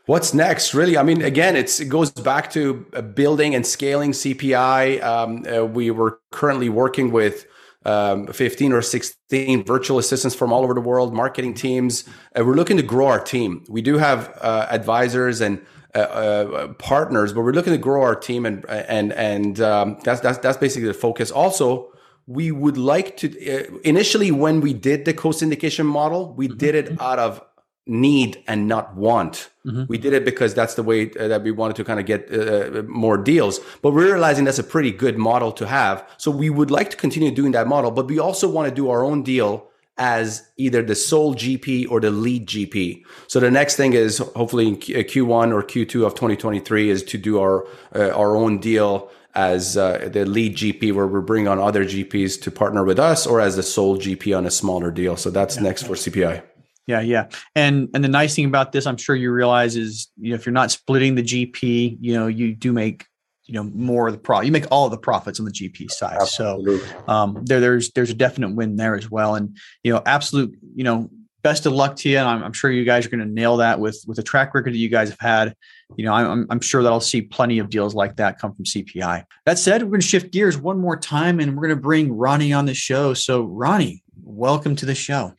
[0.08, 0.72] What's next?
[0.72, 5.02] Really, I mean, again, it's it goes back to uh, building and scaling CPI.
[5.02, 7.46] Um, uh, we were currently working with
[7.84, 12.04] um, 15 or 16 virtual assistants from all over the world, marketing teams.
[12.34, 13.64] Uh, we're looking to grow our team.
[13.68, 15.60] We do have uh, advisors and
[15.94, 20.20] uh, uh, partners, but we're looking to grow our team, and and and um, that's
[20.20, 21.30] that's that's basically the focus.
[21.30, 21.92] Also,
[22.28, 26.58] we would like to uh, initially when we did the co-syndication model we mm-hmm.
[26.58, 27.42] did it out of
[27.86, 29.84] need and not want mm-hmm.
[29.88, 32.30] we did it because that's the way uh, that we wanted to kind of get
[32.30, 36.50] uh, more deals but we're realizing that's a pretty good model to have so we
[36.50, 39.22] would like to continue doing that model but we also want to do our own
[39.22, 39.67] deal
[39.98, 43.02] as either the sole GP or the lead GP.
[43.26, 47.18] So the next thing is hopefully in Q1 uh, or Q2 of 2023 is to
[47.18, 51.58] do our uh, our own deal as uh, the lead GP, where we bring on
[51.58, 55.16] other GPs to partner with us, or as the sole GP on a smaller deal.
[55.16, 55.62] So that's yeah.
[55.62, 56.42] next for CPI.
[56.86, 60.30] Yeah, yeah, and and the nice thing about this, I'm sure you realize, is you
[60.30, 63.06] know if you're not splitting the GP, you know you do make
[63.48, 64.46] you know more of the profit.
[64.46, 66.18] You make all of the profits on the GP side.
[66.20, 66.78] Absolutely.
[66.78, 69.34] So um, there there's there's a definite win there as well.
[69.34, 71.10] And you know, absolute you know
[71.42, 72.18] best of luck to you.
[72.18, 74.54] And I'm, I'm sure you guys are going to nail that with with the track
[74.54, 75.54] record that you guys have had.
[75.96, 78.66] You know, I'm, I'm sure that I'll see plenty of deals like that come from
[78.66, 79.24] CPI.
[79.46, 82.12] That said, we're going to shift gears one more time and we're going to bring
[82.12, 83.14] Ronnie on the show.
[83.14, 85.32] So, Ronnie, welcome to the show.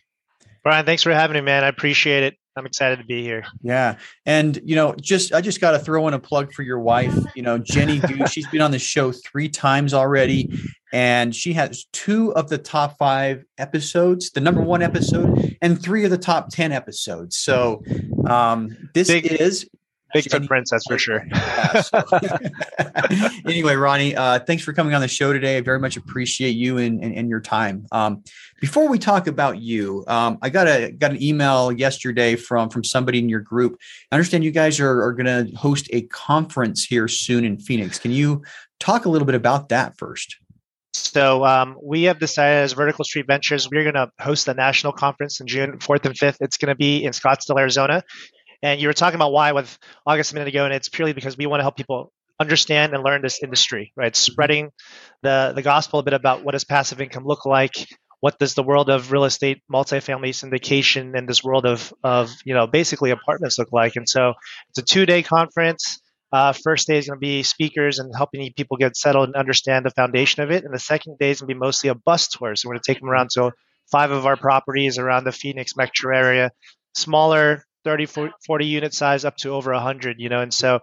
[0.63, 1.63] Brian, thanks for having me, man.
[1.63, 2.38] I appreciate it.
[2.59, 3.45] I'm excited to be here.
[3.61, 3.95] Yeah.
[4.25, 7.15] And, you know, just, I just got to throw in a plug for your wife,
[7.35, 8.01] you know, Jenny.
[8.29, 10.51] She's been on the show three times already,
[10.91, 16.03] and she has two of the top five episodes, the number one episode, and three
[16.03, 17.37] of the top 10 episodes.
[17.37, 17.81] So,
[18.27, 19.65] um, this Big, is
[20.13, 21.23] Big footprints, that's for sure.
[23.45, 25.57] anyway, Ronnie, uh, thanks for coming on the show today.
[25.57, 27.85] I very much appreciate you and, and, and your time.
[27.91, 28.23] Um,
[28.59, 32.83] before we talk about you, um, I got a got an email yesterday from from
[32.83, 33.77] somebody in your group.
[34.11, 37.99] I understand you guys are, are going to host a conference here soon in Phoenix.
[37.99, 38.43] Can you
[38.79, 40.37] talk a little bit about that first?
[40.93, 44.91] So um, we have decided as Vertical Street Ventures, we're going to host a national
[44.91, 46.37] conference in June 4th and 5th.
[46.41, 48.03] It's going to be in Scottsdale, Arizona.
[48.63, 51.37] And you were talking about why with August a minute ago, and it's purely because
[51.37, 54.13] we want to help people understand and learn this industry, right?
[54.13, 54.31] Mm-hmm.
[54.31, 54.71] Spreading
[55.21, 57.75] the the gospel a bit about what does passive income look like,
[58.21, 62.53] what does the world of real estate, multifamily syndication, and this world of of you
[62.53, 63.95] know basically apartments look like.
[63.95, 64.33] And so
[64.69, 65.99] it's a two day conference.
[66.31, 69.83] Uh, first day is going to be speakers and helping people get settled and understand
[69.83, 70.63] the foundation of it.
[70.63, 72.55] And the second day is going to be mostly a bus tour.
[72.55, 73.51] So we're going to take them around to
[73.91, 76.51] five of our properties around the Phoenix metro area,
[76.95, 78.05] smaller 30,
[78.45, 80.81] 40 unit size up to over 100, you know, and so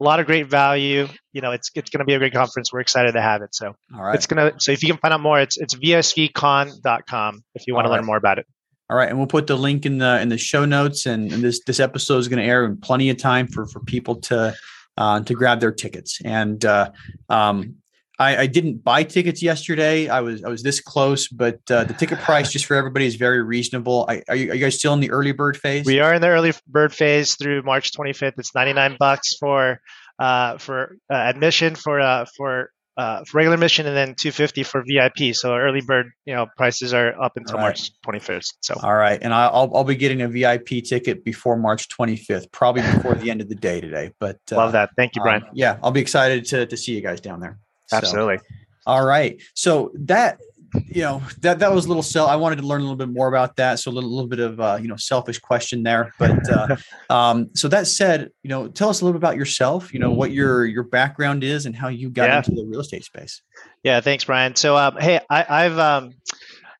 [0.00, 1.08] a lot of great value.
[1.32, 2.72] You know, it's it's going to be a great conference.
[2.72, 3.54] We're excited to have it.
[3.54, 4.14] So All right.
[4.14, 7.74] it's going to, so if you can find out more, it's, it's vsvcon.com if you
[7.74, 8.46] want to learn more about it.
[8.90, 11.42] All right, and we'll put the link in the in the show notes, and, and
[11.42, 14.54] this this episode is going to air in plenty of time for for people to
[14.98, 16.20] uh, to grab their tickets.
[16.22, 16.90] And uh,
[17.30, 17.76] um,
[18.18, 20.08] I, I, didn't buy tickets yesterday.
[20.08, 23.16] I was I was this close, but uh, the ticket price just for everybody is
[23.16, 24.06] very reasonable.
[24.08, 25.84] I, are, you, are, you, guys still in the early bird phase?
[25.84, 28.34] We are in the early bird phase through March 25th.
[28.38, 29.80] It's 99 bucks for
[30.18, 34.84] uh, for uh, admission for uh, for uh, for regular admission, and then 250 for
[34.86, 35.34] VIP.
[35.34, 37.62] So early bird, you know, prices are up until right.
[37.62, 38.52] March 25th.
[38.60, 42.82] So all right, and I'll I'll be getting a VIP ticket before March 25th, probably
[42.82, 44.12] before the end of the day today.
[44.20, 44.90] But uh, love that.
[44.96, 45.42] Thank you, Brian.
[45.42, 47.58] Um, yeah, I'll be excited to to see you guys down there.
[47.94, 48.38] Absolutely.
[48.38, 48.44] So,
[48.86, 49.40] all right.
[49.54, 50.38] So that
[50.86, 52.26] you know that that was a little sell.
[52.26, 53.78] I wanted to learn a little bit more about that.
[53.78, 56.12] So a little, little bit of uh, you know selfish question there.
[56.18, 56.76] But uh,
[57.10, 59.92] um, so that said, you know, tell us a little bit about yourself.
[59.94, 62.38] You know what your your background is and how you got yeah.
[62.38, 63.42] into the real estate space.
[63.82, 64.00] Yeah.
[64.00, 64.56] Thanks, Brian.
[64.56, 66.14] So um, hey, I, I've um,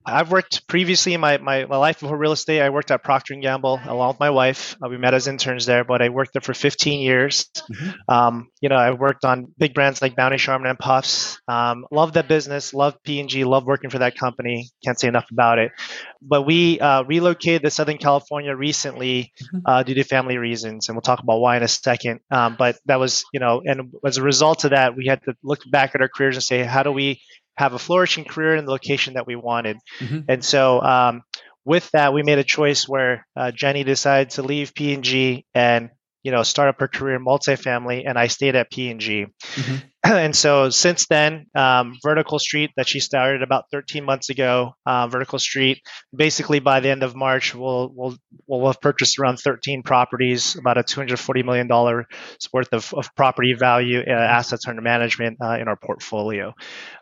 [0.06, 2.60] I've worked previously in my, my, my life before real estate.
[2.60, 4.76] I worked at Procter and Gamble along with my wife.
[4.84, 7.50] Uh, we met as interns there, but I worked there for 15 years.
[7.72, 7.90] Mm-hmm.
[8.08, 11.40] Um, you know, I worked on big brands like Bounty, Charmin, and Puffs.
[11.48, 12.74] Um, love that business.
[12.74, 13.44] Love P&G.
[13.44, 14.68] Love working for that company.
[14.84, 15.72] Can't say enough about it.
[16.20, 19.58] But we uh, relocated to Southern California recently mm-hmm.
[19.64, 22.20] uh, due to family reasons, and we'll talk about why in a second.
[22.30, 25.34] Um, but that was, you know, and as a result of that, we had to
[25.42, 27.20] look back at our careers and say, how do we
[27.56, 29.78] have a flourishing career in the location that we wanted.
[30.00, 30.20] Mm-hmm.
[30.28, 31.22] And so um,
[31.64, 35.90] with that, we made a choice where uh, Jenny decided to leave P&G and
[36.24, 39.26] you know start up her career in multifamily, and I stayed at P&G.
[39.26, 39.76] Mm-hmm.
[40.04, 45.06] and so since then, um, Vertical Street that she started about 13 months ago, uh,
[45.06, 45.82] Vertical Street,
[46.16, 50.78] basically by the end of March, we'll we'll we'll have purchased around 13 properties, about
[50.78, 52.06] a 240 million dollar
[52.52, 56.54] worth of, of property value, uh, assets under management uh, in our portfolio.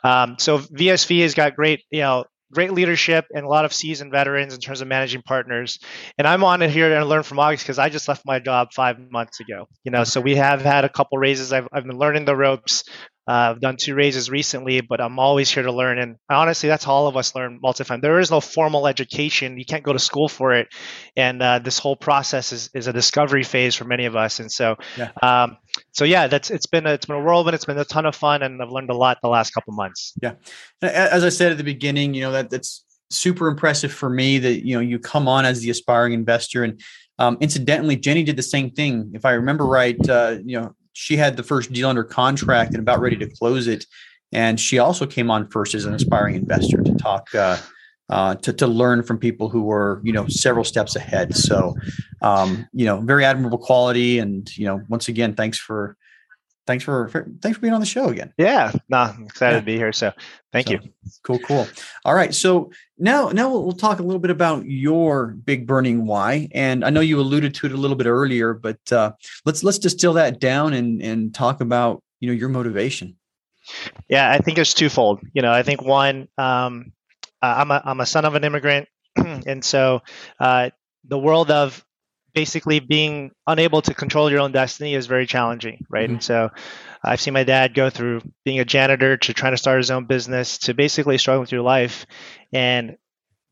[0.03, 4.13] Um, so VSV has got great, you know, great leadership and a lot of seasoned
[4.13, 5.79] veterans in terms of managing partners.
[6.19, 8.73] And I'm on it here to learn from August because I just left my job
[8.73, 9.67] five months ago.
[9.85, 11.53] You know, so we have had a couple raises.
[11.53, 12.85] I've, I've been learning the ropes.
[13.29, 15.99] Uh, I've done two raises recently, but I'm always here to learn.
[15.99, 18.03] And honestly, that's how all of us learn multifamily.
[18.03, 19.59] There is no formal education.
[19.59, 20.69] You can't go to school for it.
[21.17, 24.41] And uh, this whole process is, is a discovery phase for many of us.
[24.41, 25.11] And so, yeah.
[25.23, 25.57] Um,
[25.93, 27.55] so yeah, that's it's been a, it's been a whirlwind.
[27.55, 30.15] It's been a ton of fun, and I've learned a lot the last couple months.
[30.23, 30.35] Yeah,
[30.81, 34.67] as I said at the beginning, you know that that's super impressive for me that
[34.67, 36.81] you know you come on as the aspiring investor and
[37.19, 41.17] um, incidentally jenny did the same thing if i remember right uh, you know she
[41.17, 43.87] had the first deal under contract and about ready to close it.
[44.33, 47.59] And she also came on first as an aspiring investor to talk, uh,
[48.09, 51.35] uh, to, to learn from people who were, you know, several steps ahead.
[51.35, 51.75] So,
[52.23, 54.19] um, you know, very admirable quality.
[54.19, 55.97] And, you know, once again, thanks for
[56.67, 58.33] thanks for, for, thanks for being on the show again.
[58.39, 59.61] Yeah, no, I'm excited yeah.
[59.61, 59.93] to be here.
[59.93, 60.13] So
[60.53, 60.81] thank so, you.
[61.23, 61.67] Cool, cool.
[62.05, 66.07] All right, so now now we'll, we'll, talk a little bit about your big burning
[66.07, 69.13] why, and I know you alluded to it a little bit earlier, but uh,
[69.45, 73.17] let's let's distill that down and and talk about you know your motivation.
[74.09, 75.21] Yeah, I think it's twofold.
[75.33, 76.93] You know, I think one, um,
[77.41, 80.03] I'm a I'm a son of an immigrant, and so
[80.39, 80.71] uh,
[81.05, 81.85] the world of
[82.35, 86.05] basically being unable to control your own destiny is very challenging, right?
[86.05, 86.15] Mm-hmm.
[86.15, 86.51] And so
[87.05, 90.07] I've seen my dad go through being a janitor to trying to start his own
[90.07, 92.07] business to basically struggling through life
[92.53, 92.97] and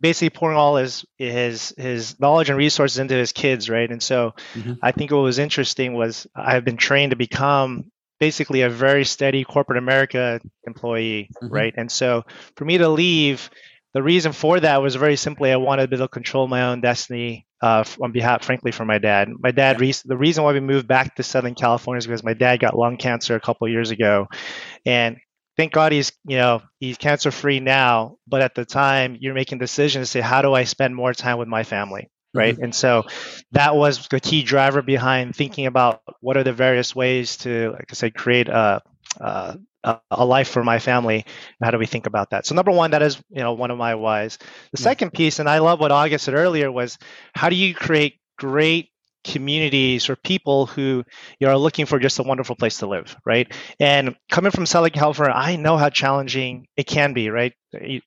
[0.00, 3.90] basically pouring all his his his knowledge and resources into his kids, right?
[3.90, 4.74] And so mm-hmm.
[4.82, 9.44] I think what was interesting was I've been trained to become basically a very steady
[9.44, 11.52] corporate America employee, mm-hmm.
[11.52, 11.74] right?
[11.76, 12.24] And so
[12.56, 13.50] for me to leave
[13.92, 16.62] the reason for that was very simply I wanted to be able to control my
[16.62, 19.28] own destiny uh, on behalf, frankly, for my dad.
[19.38, 22.34] My dad, re- the reason why we moved back to Southern California is because my
[22.34, 24.28] dad got lung cancer a couple years ago,
[24.86, 25.18] and
[25.56, 28.16] thank God he's you know he's cancer free now.
[28.26, 31.38] But at the time, you're making decisions to say, how do I spend more time
[31.38, 32.10] with my family?
[32.32, 32.54] Right.
[32.54, 32.64] Mm-hmm.
[32.64, 33.06] And so
[33.52, 37.86] that was the key driver behind thinking about what are the various ways to, like
[37.90, 38.80] I said, create a,
[39.18, 41.24] a Uh, a life for my family.
[41.62, 42.44] How do we think about that?
[42.44, 44.36] So number one, that is you know one of my whys.
[44.72, 44.82] The mm.
[44.82, 46.98] second piece, and I love what August said earlier, was
[47.34, 48.90] how do you create great
[49.24, 51.04] communities or people who
[51.38, 53.52] you know, are looking for just a wonderful place to live, right?
[53.78, 57.52] And coming from Southern California, I know how challenging it can be, right?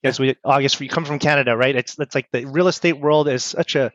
[0.03, 1.75] As we August, you come from Canada, right?
[1.75, 3.91] It's it's like the real estate world is such a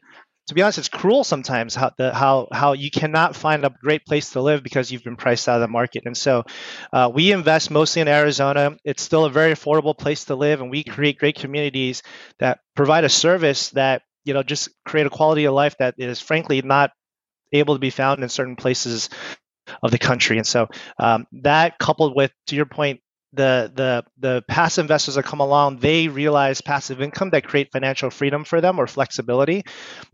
[0.49, 4.07] to be honest, it's cruel sometimes how the how how you cannot find a great
[4.07, 6.05] place to live because you've been priced out of the market.
[6.07, 6.45] And so,
[6.93, 8.77] uh, we invest mostly in Arizona.
[8.83, 12.03] It's still a very affordable place to live, and we create great communities
[12.39, 16.21] that provide a service that you know just create a quality of life that is
[16.21, 16.93] frankly not
[17.53, 19.11] able to be found in certain places
[19.83, 20.39] of the country.
[20.39, 23.01] And so, um, that coupled with, to your point,
[23.33, 28.11] the the the passive investors that come along they realize passive income that create financial
[28.11, 29.65] freedom for them or flexibility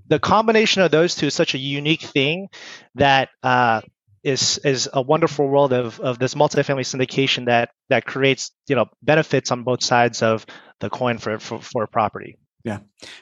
[0.09, 2.48] the combination of those two is such a unique thing
[2.96, 3.81] that uh,
[4.24, 8.87] is is a wonderful world of, of this multifamily syndication that that creates you know
[9.03, 10.44] benefits on both sides of
[10.81, 12.79] the coin for for, for a property yeah,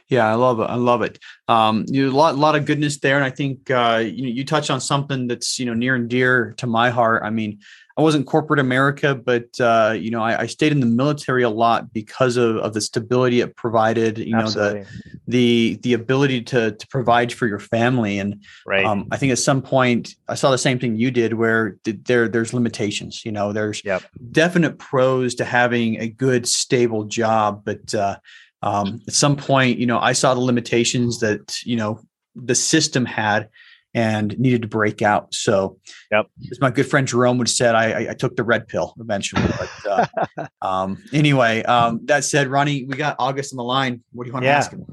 [0.08, 0.70] yeah, I love it.
[0.70, 1.18] I love it.
[1.48, 4.70] Um, you a lot, lot of goodness there, and I think uh, you you touched
[4.70, 7.24] on something that's you know near and dear to my heart.
[7.24, 7.58] I mean,
[7.96, 11.50] I wasn't corporate America, but uh, you know, I, I, stayed in the military a
[11.50, 14.18] lot because of, of the stability it provided.
[14.18, 14.80] You Absolutely.
[14.80, 14.86] know,
[15.26, 18.84] the the the ability to to provide for your family, and right.
[18.84, 22.28] um, I think at some point I saw the same thing you did, where there
[22.28, 23.24] there's limitations.
[23.24, 24.02] You know, there's yep.
[24.30, 28.16] definite pros to having a good stable job, but uh,
[28.62, 32.00] um, at some point, you know, I saw the limitations that you know
[32.34, 33.48] the system had
[33.94, 35.34] and needed to break out.
[35.34, 35.78] So,
[36.10, 36.26] yep.
[36.50, 39.42] as my good friend Jerome would said, I, I took the red pill eventually.
[39.58, 44.02] But uh, um, anyway, um, that said, Ronnie, we got August on the line.
[44.12, 44.52] What do you want yeah.
[44.52, 44.86] to ask him?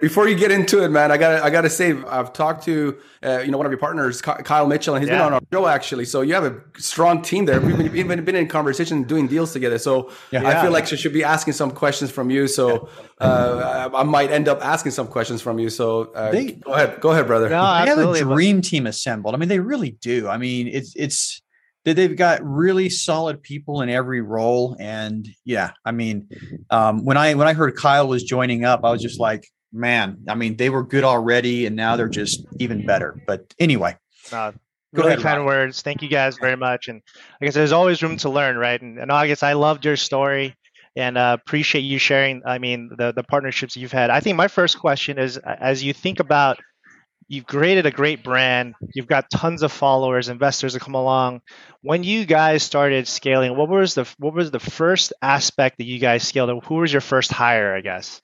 [0.00, 2.98] Before you get into it, man, I got I got to say I've talked to
[3.22, 5.18] uh, you know one of your partners, Kyle Mitchell, and he's yeah.
[5.18, 6.04] been on our show actually.
[6.06, 7.60] So you have a strong team there.
[7.60, 9.78] We've been, even been in conversation, doing deals together.
[9.78, 10.48] So yeah.
[10.48, 12.48] I feel like she should be asking some questions from you.
[12.48, 12.88] So
[13.20, 15.70] uh, I, I, might end up asking some questions from you.
[15.70, 17.48] So uh, they, go ahead, go ahead, brother.
[17.48, 19.34] No, they have a dream team assembled.
[19.34, 20.26] I mean, they really do.
[20.26, 21.41] I mean, it's it's
[21.84, 26.28] they've got really solid people in every role and yeah i mean
[26.70, 30.18] um, when i when i heard kyle was joining up i was just like man,
[30.28, 33.20] I mean, they were good already, and now they're just even better.
[33.26, 33.96] But anyway,
[34.30, 34.52] uh,
[34.92, 35.46] really ahead, kind Rob.
[35.46, 35.82] words.
[35.82, 36.88] Thank you guys very much.
[36.88, 37.02] And
[37.40, 38.80] I guess there's always room to learn, right?
[38.80, 40.54] And, and August, I loved your story
[40.94, 42.42] and uh, appreciate you sharing.
[42.44, 44.10] I mean, the the partnerships you've had.
[44.10, 46.58] I think my first question is, as you think about
[47.32, 51.40] you've created a great brand you've got tons of followers investors that come along
[51.80, 55.98] when you guys started scaling what was the what was the first aspect that you
[55.98, 58.20] guys scaled who was your first hire i guess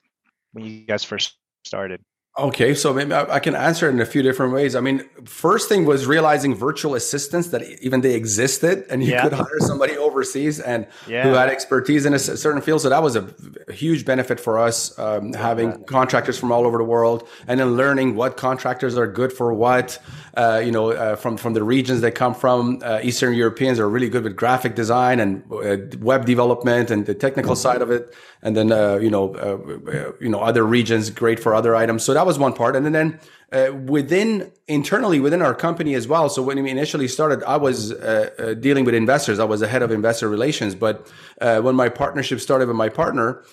[0.51, 2.01] when you guys first started?
[2.37, 4.73] Okay, so maybe I can answer it in a few different ways.
[4.73, 9.23] I mean, first thing was realizing virtual assistants that even they existed, and you yeah.
[9.23, 11.23] could hire somebody overseas and yeah.
[11.23, 12.81] who had expertise in a certain field.
[12.81, 13.33] So that was a,
[13.69, 18.15] huge benefit for us, um, having contractors from all over the world, and then learning
[18.15, 19.99] what contractors are good for what.
[20.37, 22.79] Uh, you know, uh, from from the regions they come from.
[22.81, 27.15] Uh, Eastern Europeans are really good with graphic design and uh, web development and the
[27.15, 27.61] technical mm-hmm.
[27.61, 31.53] side of it and then uh, you know uh, you know other regions great for
[31.53, 32.03] other items.
[32.03, 33.19] So that was one part, and then
[33.51, 36.29] uh, within internally within our company as well.
[36.29, 39.39] So when we initially started, I was uh, uh, dealing with investors.
[39.39, 40.75] I was the head of investor relations.
[40.75, 41.11] But
[41.41, 43.43] uh, when my partnership started with my partner,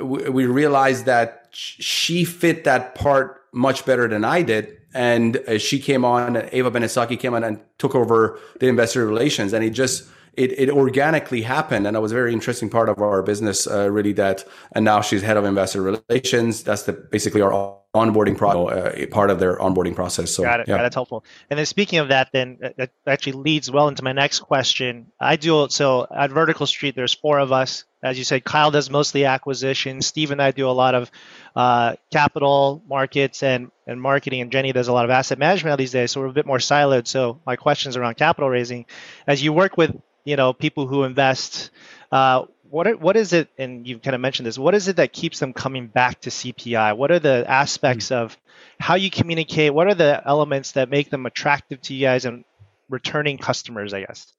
[0.00, 4.78] we, we realized that she fit that part much better than I did.
[4.94, 9.64] And she came on, Ava Benesocky came on and took over the investor relations, and
[9.64, 10.04] it just
[10.34, 11.86] it, it organically happened.
[11.86, 15.00] And it was a very interesting part of our business uh, really that and now
[15.00, 16.62] she's head of investor relations.
[16.62, 20.68] That's the basically our onboarding pro- uh, part of their onboarding process so got it.
[20.68, 20.78] yeah.
[20.78, 21.24] that's helpful.
[21.50, 25.08] And then speaking of that then that actually leads well into my next question.
[25.20, 27.84] I do so at vertical street there's four of us.
[28.02, 31.10] As you said kyle does mostly acquisitions steve and i do a lot of
[31.54, 35.92] uh, capital markets and, and marketing and jenny does a lot of asset management these
[35.92, 37.06] days so we're a bit more siloed.
[37.06, 38.86] So my questions around capital raising.
[39.26, 41.70] As you work with you know people who invest
[42.10, 44.96] uh, what are, what is it and you've kind of mentioned this what is it
[44.96, 48.24] that keeps them coming back to cpi what are the aspects mm-hmm.
[48.24, 48.36] of
[48.80, 52.44] how you communicate what are the elements that make them attractive to you guys and
[52.88, 54.32] returning customers i guess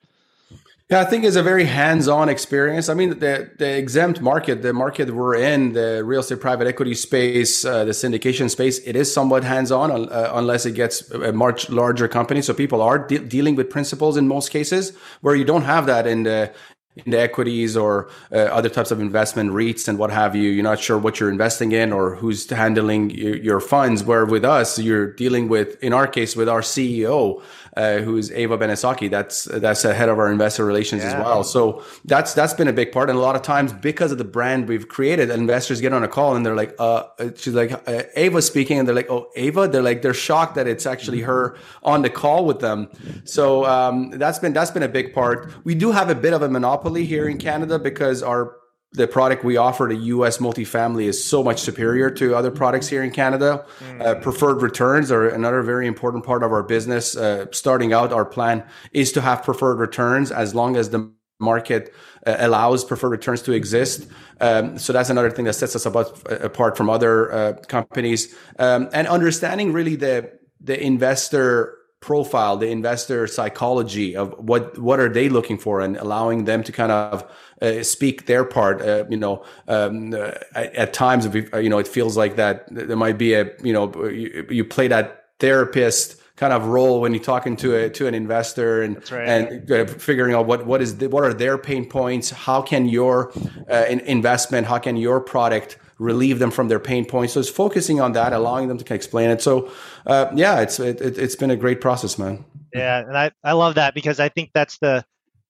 [0.89, 2.89] yeah, I think it's a very hands-on experience.
[2.89, 6.93] I mean, the the exempt market, the market we're in, the real estate private equity
[6.93, 11.69] space, uh, the syndication space, it is somewhat hands-on uh, unless it gets a much
[11.69, 12.41] larger company.
[12.41, 16.05] So people are de- dealing with principals in most cases, where you don't have that
[16.05, 16.51] in the
[16.95, 20.49] in the equities or uh, other types of investment REITs and what have you.
[20.49, 24.03] You're not sure what you're investing in or who's handling your funds.
[24.03, 27.41] Where with us, you're dealing with, in our case, with our CEO
[27.75, 29.09] uh, who's Ava Benesocky.
[29.09, 31.13] That's that's the head of our investor relations yeah.
[31.13, 31.43] as well.
[31.43, 33.09] So that's that's been a big part.
[33.09, 36.07] And a lot of times, because of the brand we've created, investors get on a
[36.07, 37.03] call and they're like, uh,
[37.35, 39.67] she's like, uh, Ava speaking, and they're like, oh, Ava.
[39.67, 42.89] They're like, they're shocked that it's actually her on the call with them.
[43.23, 45.51] So um, that's been that's been a big part.
[45.63, 48.57] We do have a bit of a monopoly here in Canada because our
[48.93, 50.37] the product we offer to U.S.
[50.37, 53.65] multifamily is so much superior to other products here in Canada.
[53.79, 54.01] Mm.
[54.01, 57.17] Uh, preferred returns are another very important part of our business.
[57.17, 61.93] Uh, starting out, our plan is to have preferred returns as long as the market
[62.27, 64.07] uh, allows preferred returns to exist.
[64.39, 68.35] Um, so that's another thing that sets us apart, apart from other uh, companies.
[68.59, 70.31] Um, and understanding really the
[70.61, 76.45] the investor profile, the investor psychology of what what are they looking for, and allowing
[76.45, 77.23] them to kind of
[77.63, 78.81] uh, speak their part.
[78.81, 83.17] Uh, you know, um, uh, at, times, you know, it feels like that there might
[83.17, 87.55] be a you know you, you play that therapist kind of role when you're talking
[87.55, 89.27] to a to an investor and right.
[89.27, 92.87] and uh, figuring out what what is the, what are their pain points how can
[92.87, 93.31] your
[93.69, 98.01] uh, investment how can your product relieve them from their pain points so it's focusing
[98.01, 99.71] on that allowing them to explain it so
[100.07, 102.43] uh, yeah it's it, it's been a great process man
[102.73, 105.05] yeah and i i love that because i think that's the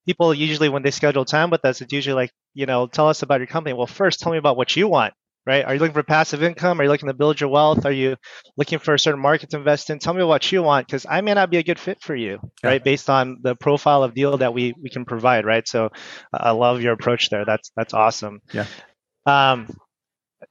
[0.06, 3.22] people usually when they schedule time with us, it's usually like, you know, tell us
[3.22, 3.74] about your company.
[3.74, 5.14] Well, first tell me about what you want,
[5.45, 5.64] right?
[5.66, 6.80] Are you looking for passive income?
[6.80, 7.86] Are you looking to build your wealth?
[7.86, 8.16] Are you
[8.58, 9.99] looking for a certain market to invest in?
[9.99, 12.39] Tell me what you want because I may not be a good fit for you,
[12.64, 12.70] yeah.
[12.70, 12.84] right?
[12.84, 15.68] Based on the profile of deal that we we can provide, right?
[15.68, 15.89] So
[16.34, 17.45] I love your approach there.
[17.45, 18.41] That's that's awesome.
[18.51, 18.66] Yeah.
[19.26, 19.68] Um,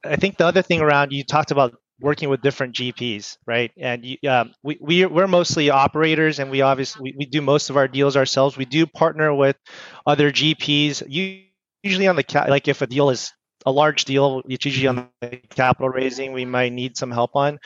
[0.03, 3.71] I think the other thing around you talked about working with different GPs, right?
[3.77, 7.69] And you, um, we, we we're mostly operators, and we obviously we, we do most
[7.69, 8.57] of our deals ourselves.
[8.57, 9.55] We do partner with
[10.05, 11.01] other GPs.
[11.81, 13.31] Usually on the like if a deal is
[13.65, 16.33] a large deal, it's usually on the capital raising.
[16.33, 17.59] We might need some help on.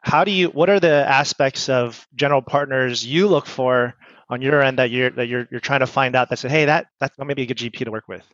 [0.00, 0.48] How do you?
[0.48, 3.94] What are the aspects of general partners you look for
[4.28, 6.64] on your end that you're that you're you're trying to find out that say, hey,
[6.64, 8.24] that that's maybe a good GP to work with?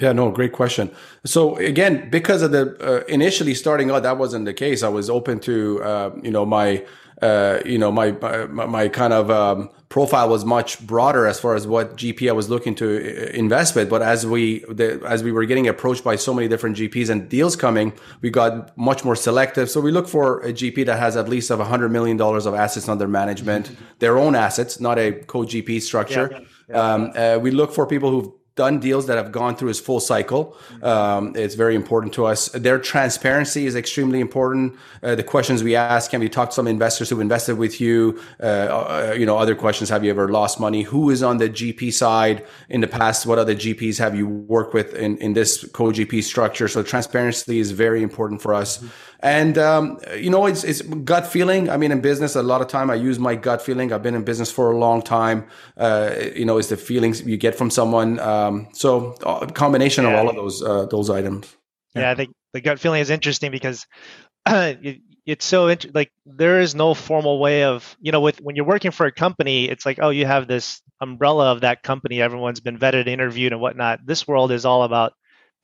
[0.00, 0.90] Yeah, no, great question.
[1.24, 4.82] So again, because of the uh, initially starting out, that wasn't the case.
[4.82, 6.84] I was open to, uh, you know, my,
[7.20, 8.12] uh, you know, my,
[8.48, 12.32] my, my kind of um, profile was much broader as far as what GP I
[12.32, 13.90] was looking to uh, invest with.
[13.90, 17.28] But as we, the, as we were getting approached by so many different GPs and
[17.28, 19.70] deals coming, we got much more selective.
[19.70, 22.46] So we look for a GP that has at least of a hundred million dollars
[22.46, 26.30] of assets under management, their own assets, not a co-GP structure.
[26.32, 26.92] Yeah, yeah, yeah.
[26.92, 30.00] Um, uh, we look for people who've done deals that have gone through his full
[30.00, 30.56] cycle.
[30.82, 32.48] Um, it's very important to us.
[32.48, 34.76] Their transparency is extremely important.
[35.02, 38.20] Uh, the questions we ask: Can we talk to some investors who've invested with you?
[38.40, 40.82] Uh, uh, you know, other questions: Have you ever lost money?
[40.82, 43.26] Who is on the GP side in the past?
[43.26, 46.68] What other GPs have you worked with in in this co GP structure?
[46.68, 48.84] So transparency is very important for us.
[49.22, 51.70] And um, you know, it's it's gut feeling.
[51.70, 53.92] I mean, in business, a lot of time I use my gut feeling.
[53.92, 55.46] I've been in business for a long time.
[55.76, 58.18] Uh, you know, it's the feelings you get from someone.
[58.18, 60.10] Um, so a combination yeah.
[60.10, 61.56] of all of those uh, those items.
[61.94, 63.86] Yeah, I think the gut feeling is interesting because
[64.46, 68.56] it, it's so int- like there is no formal way of you know with when
[68.56, 72.20] you're working for a company, it's like oh you have this umbrella of that company.
[72.20, 74.00] Everyone's been vetted, interviewed, and whatnot.
[74.04, 75.12] This world is all about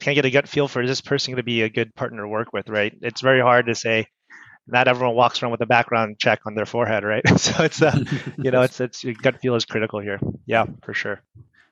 [0.00, 1.94] can I get a gut feel for is this person going to be a good
[1.94, 2.96] partner to work with, right?
[3.02, 4.06] It's very hard to say.
[4.70, 7.26] Not everyone walks around with a background check on their forehead, right?
[7.38, 7.98] so it's uh,
[8.36, 10.20] you know, it's it's gut feel is critical here.
[10.46, 11.22] Yeah, for sure.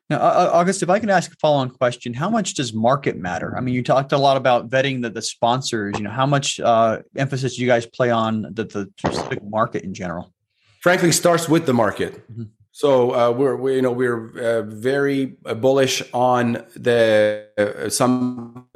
[0.08, 3.56] Now, August, if I can ask a follow-on question, how much does market matter?
[3.56, 5.94] I mean, you talked a lot about vetting the, the sponsors.
[5.98, 9.82] You know, how much uh, emphasis do you guys play on the, the specific market
[9.82, 10.32] in general?
[10.80, 12.14] Frankly, starts with the market.
[12.30, 12.44] Mm-hmm.
[12.76, 18.66] So uh, we're we, you know we're uh, very bullish on the uh, some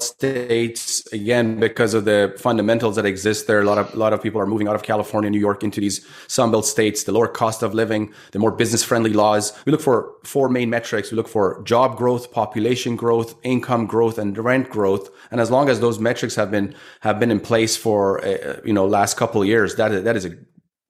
[0.00, 3.62] states again because of the fundamentals that exist there.
[3.62, 5.80] A lot of a lot of people are moving out of California, New York into
[5.80, 7.04] these Sunbelt states.
[7.04, 9.58] The lower cost of living, the more business friendly laws.
[9.64, 11.10] We look for four main metrics.
[11.10, 15.08] We look for job growth, population growth, income growth, and rent growth.
[15.30, 18.74] And as long as those metrics have been have been in place for uh, you
[18.74, 20.36] know last couple of years, that that is a.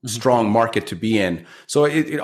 [0.04, 1.46] strong market to be in.
[1.66, 2.20] So it, it,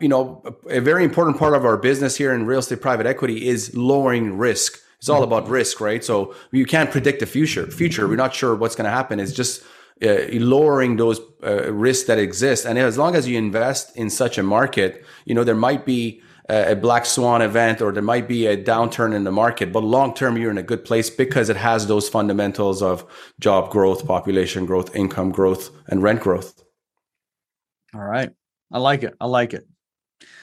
[0.00, 3.48] you know, a very important part of our business here in real estate private equity
[3.48, 4.78] is lowering risk.
[4.98, 5.32] It's all mm-hmm.
[5.32, 6.04] about risk, right?
[6.04, 7.66] So you can't predict the future.
[7.66, 9.20] Future, we're not sure what's going to happen.
[9.20, 9.62] It's just
[10.02, 12.64] uh, lowering those uh, risks that exist.
[12.64, 16.22] And as long as you invest in such a market, you know, there might be
[16.50, 20.12] a black swan event or there might be a downturn in the market, but long
[20.12, 23.04] term, you're in a good place because it has those fundamentals of
[23.38, 26.60] job growth, population growth, income growth, and rent growth.
[27.94, 28.30] All right.
[28.72, 29.14] I like it.
[29.20, 29.66] I like it.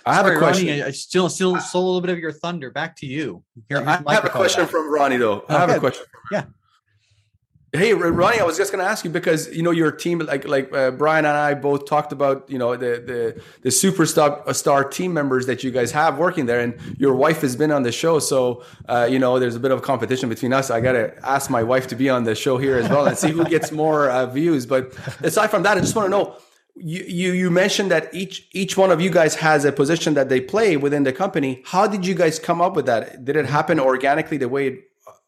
[0.06, 0.68] I have Sorry, a question.
[0.68, 2.72] Ronnie, I still, still stole a little bit of your thunder.
[2.72, 3.44] Back to you.
[3.70, 4.72] Here, I have a question back.
[4.72, 5.44] from Ronnie, though.
[5.50, 6.06] I have a question.
[6.32, 6.46] Yeah.
[7.74, 10.48] Hey, Ronnie, I was just going to ask you because you know your team, like
[10.48, 14.86] like uh, Brian and I both talked about, you know, the the the superstar star
[14.86, 17.92] team members that you guys have working there, and your wife has been on the
[17.92, 20.72] show, so uh, you know there's a bit of competition between us.
[20.72, 23.18] I got to ask my wife to be on the show here as well and
[23.18, 24.66] see who gets more uh, views.
[24.66, 26.38] But aside from that, I just want to know
[26.80, 30.30] you, you you mentioned that each each one of you guys has a position that
[30.30, 31.62] they play within the company.
[31.66, 33.26] How did you guys come up with that?
[33.26, 34.80] Did it happen organically the way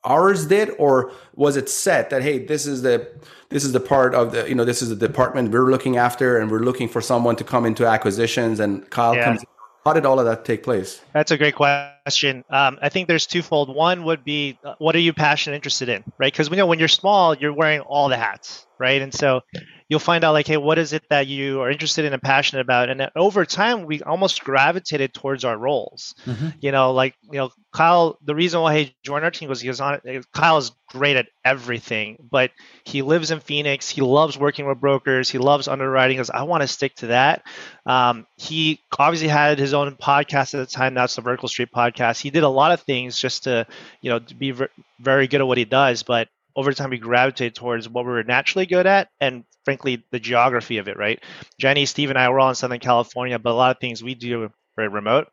[0.03, 3.07] ours did, or was it set that hey, this is the
[3.49, 6.37] this is the part of the you know this is the department we're looking after,
[6.37, 9.25] and we're looking for someone to come into acquisitions, and Kyle yeah.
[9.25, 9.43] comes.
[9.89, 11.01] How did all of that take place?
[11.13, 12.45] That's a great question.
[12.47, 13.75] Um, I think there's twofold.
[13.75, 16.31] One would be, uh, what are you passionate, interested in, right?
[16.31, 19.01] Because we know when you're small, you're wearing all the hats, right?
[19.01, 19.41] And so
[19.87, 22.61] you'll find out like, hey, what is it that you are interested in and passionate
[22.61, 22.89] about?
[22.89, 26.13] And over time, we almost gravitated towards our roles.
[26.27, 26.49] Mm-hmm.
[26.61, 28.17] You know, like you know, Kyle.
[28.24, 29.99] The reason why he joined our team was he was on.
[30.34, 32.51] Kyle is great at everything, but
[32.84, 33.89] he lives in Phoenix.
[33.89, 35.30] He loves working with brokers.
[35.30, 36.17] He loves underwriting.
[36.17, 37.43] Because I want to stick to that.
[37.86, 40.93] Um, he obviously had his own podcast at the time.
[40.93, 42.22] That's the Vertical Street podcast.
[42.22, 43.67] He did a lot of things just to,
[44.01, 44.53] you know, to be
[44.99, 46.03] very good at what he does.
[46.03, 50.20] But over time we gravitate towards what we are naturally good at and frankly the
[50.20, 51.24] geography of it right
[51.59, 54.15] jenny steve and i were all in southern california but a lot of things we
[54.15, 55.28] do are very remote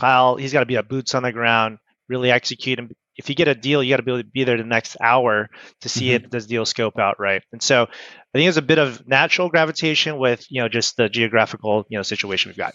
[0.00, 1.78] kyle he's got to be a boots on the ground
[2.08, 4.44] really execute and if you get a deal you got to be able to be
[4.44, 5.48] there the next hour
[5.80, 6.24] to see mm-hmm.
[6.24, 9.48] it does deal scope out right and so i think it's a bit of natural
[9.48, 12.74] gravitation with you know just the geographical you know situation we've got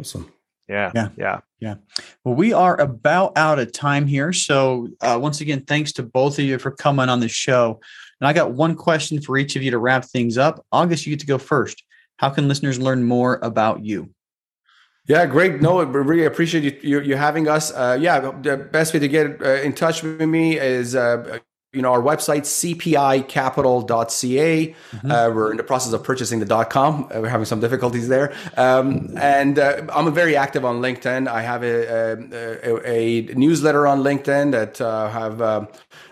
[0.00, 0.32] awesome
[0.68, 0.90] yeah.
[0.94, 1.08] Yeah.
[1.16, 1.40] Yeah.
[1.60, 1.74] Yeah.
[2.24, 4.32] Well, we are about out of time here.
[4.32, 7.80] So, uh, once again, thanks to both of you for coming on the show.
[8.20, 10.64] And I got one question for each of you to wrap things up.
[10.72, 11.82] August, you get to go first.
[12.16, 14.10] How can listeners learn more about you?
[15.06, 15.60] Yeah, great.
[15.60, 17.72] No, we really appreciate you, you, you having us.
[17.72, 21.38] Uh, yeah, the best way to get uh, in touch with me is uh,
[21.72, 24.66] you know, our website, cpicapital.ca.
[24.66, 25.10] Mm-hmm.
[25.10, 27.04] Uh, we're in the process of purchasing the .com.
[27.04, 28.34] Uh, we're having some difficulties there.
[28.58, 31.28] Um, and uh, I'm very active on LinkedIn.
[31.28, 35.64] I have a, a, a newsletter on LinkedIn that uh, have uh,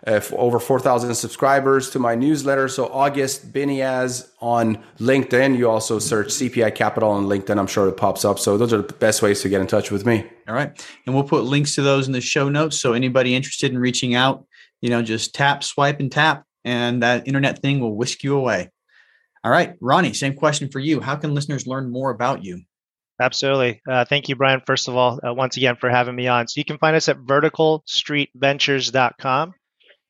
[0.06, 2.66] uh, over 4,000 subscribers to my newsletter.
[2.66, 5.58] So August Biniaz on LinkedIn.
[5.58, 7.58] You also search CPI Capital on LinkedIn.
[7.58, 8.38] I'm sure it pops up.
[8.38, 10.24] So those are the best ways to get in touch with me.
[10.48, 10.72] All right.
[11.04, 12.78] And we'll put links to those in the show notes.
[12.78, 14.46] So anybody interested in reaching out,
[14.80, 18.70] you know, just tap, swipe, and tap, and that internet thing will whisk you away.
[19.42, 21.00] All right, Ronnie, same question for you.
[21.00, 22.60] How can listeners learn more about you?
[23.20, 23.82] Absolutely.
[23.88, 26.48] Uh, thank you, Brian, first of all, uh, once again, for having me on.
[26.48, 29.52] So you can find us at verticalstreetventures.com.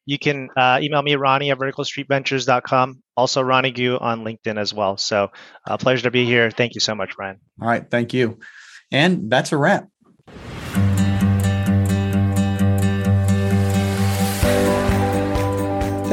[0.06, 3.02] You can uh, email me, Ronnie at verticalstreetventures.com.
[3.16, 4.96] Also, Ronnie Gou on LinkedIn as well.
[4.96, 5.28] So,
[5.68, 6.50] uh, pleasure to be here.
[6.50, 7.38] Thank you so much, Brian.
[7.60, 7.84] All right.
[7.88, 8.38] Thank you.
[8.90, 9.86] And that's a wrap.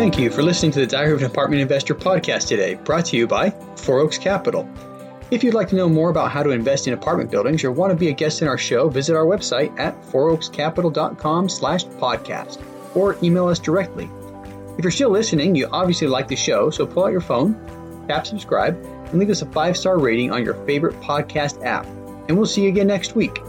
[0.07, 3.17] Thank you for listening to the Diary of an Apartment Investor podcast today, brought to
[3.17, 4.65] you by Four Oaks Capital.
[5.31, 7.91] If you'd like to know more about how to invest in apartment buildings or want
[7.91, 12.63] to be a guest in our show, visit our website at fouroakscapital.com slash podcast
[12.95, 14.09] or email us directly.
[14.77, 18.25] If you're still listening, you obviously like the show, so pull out your phone, tap
[18.25, 21.85] subscribe, and leave us a five-star rating on your favorite podcast app.
[22.29, 23.39] And we'll see you again next week.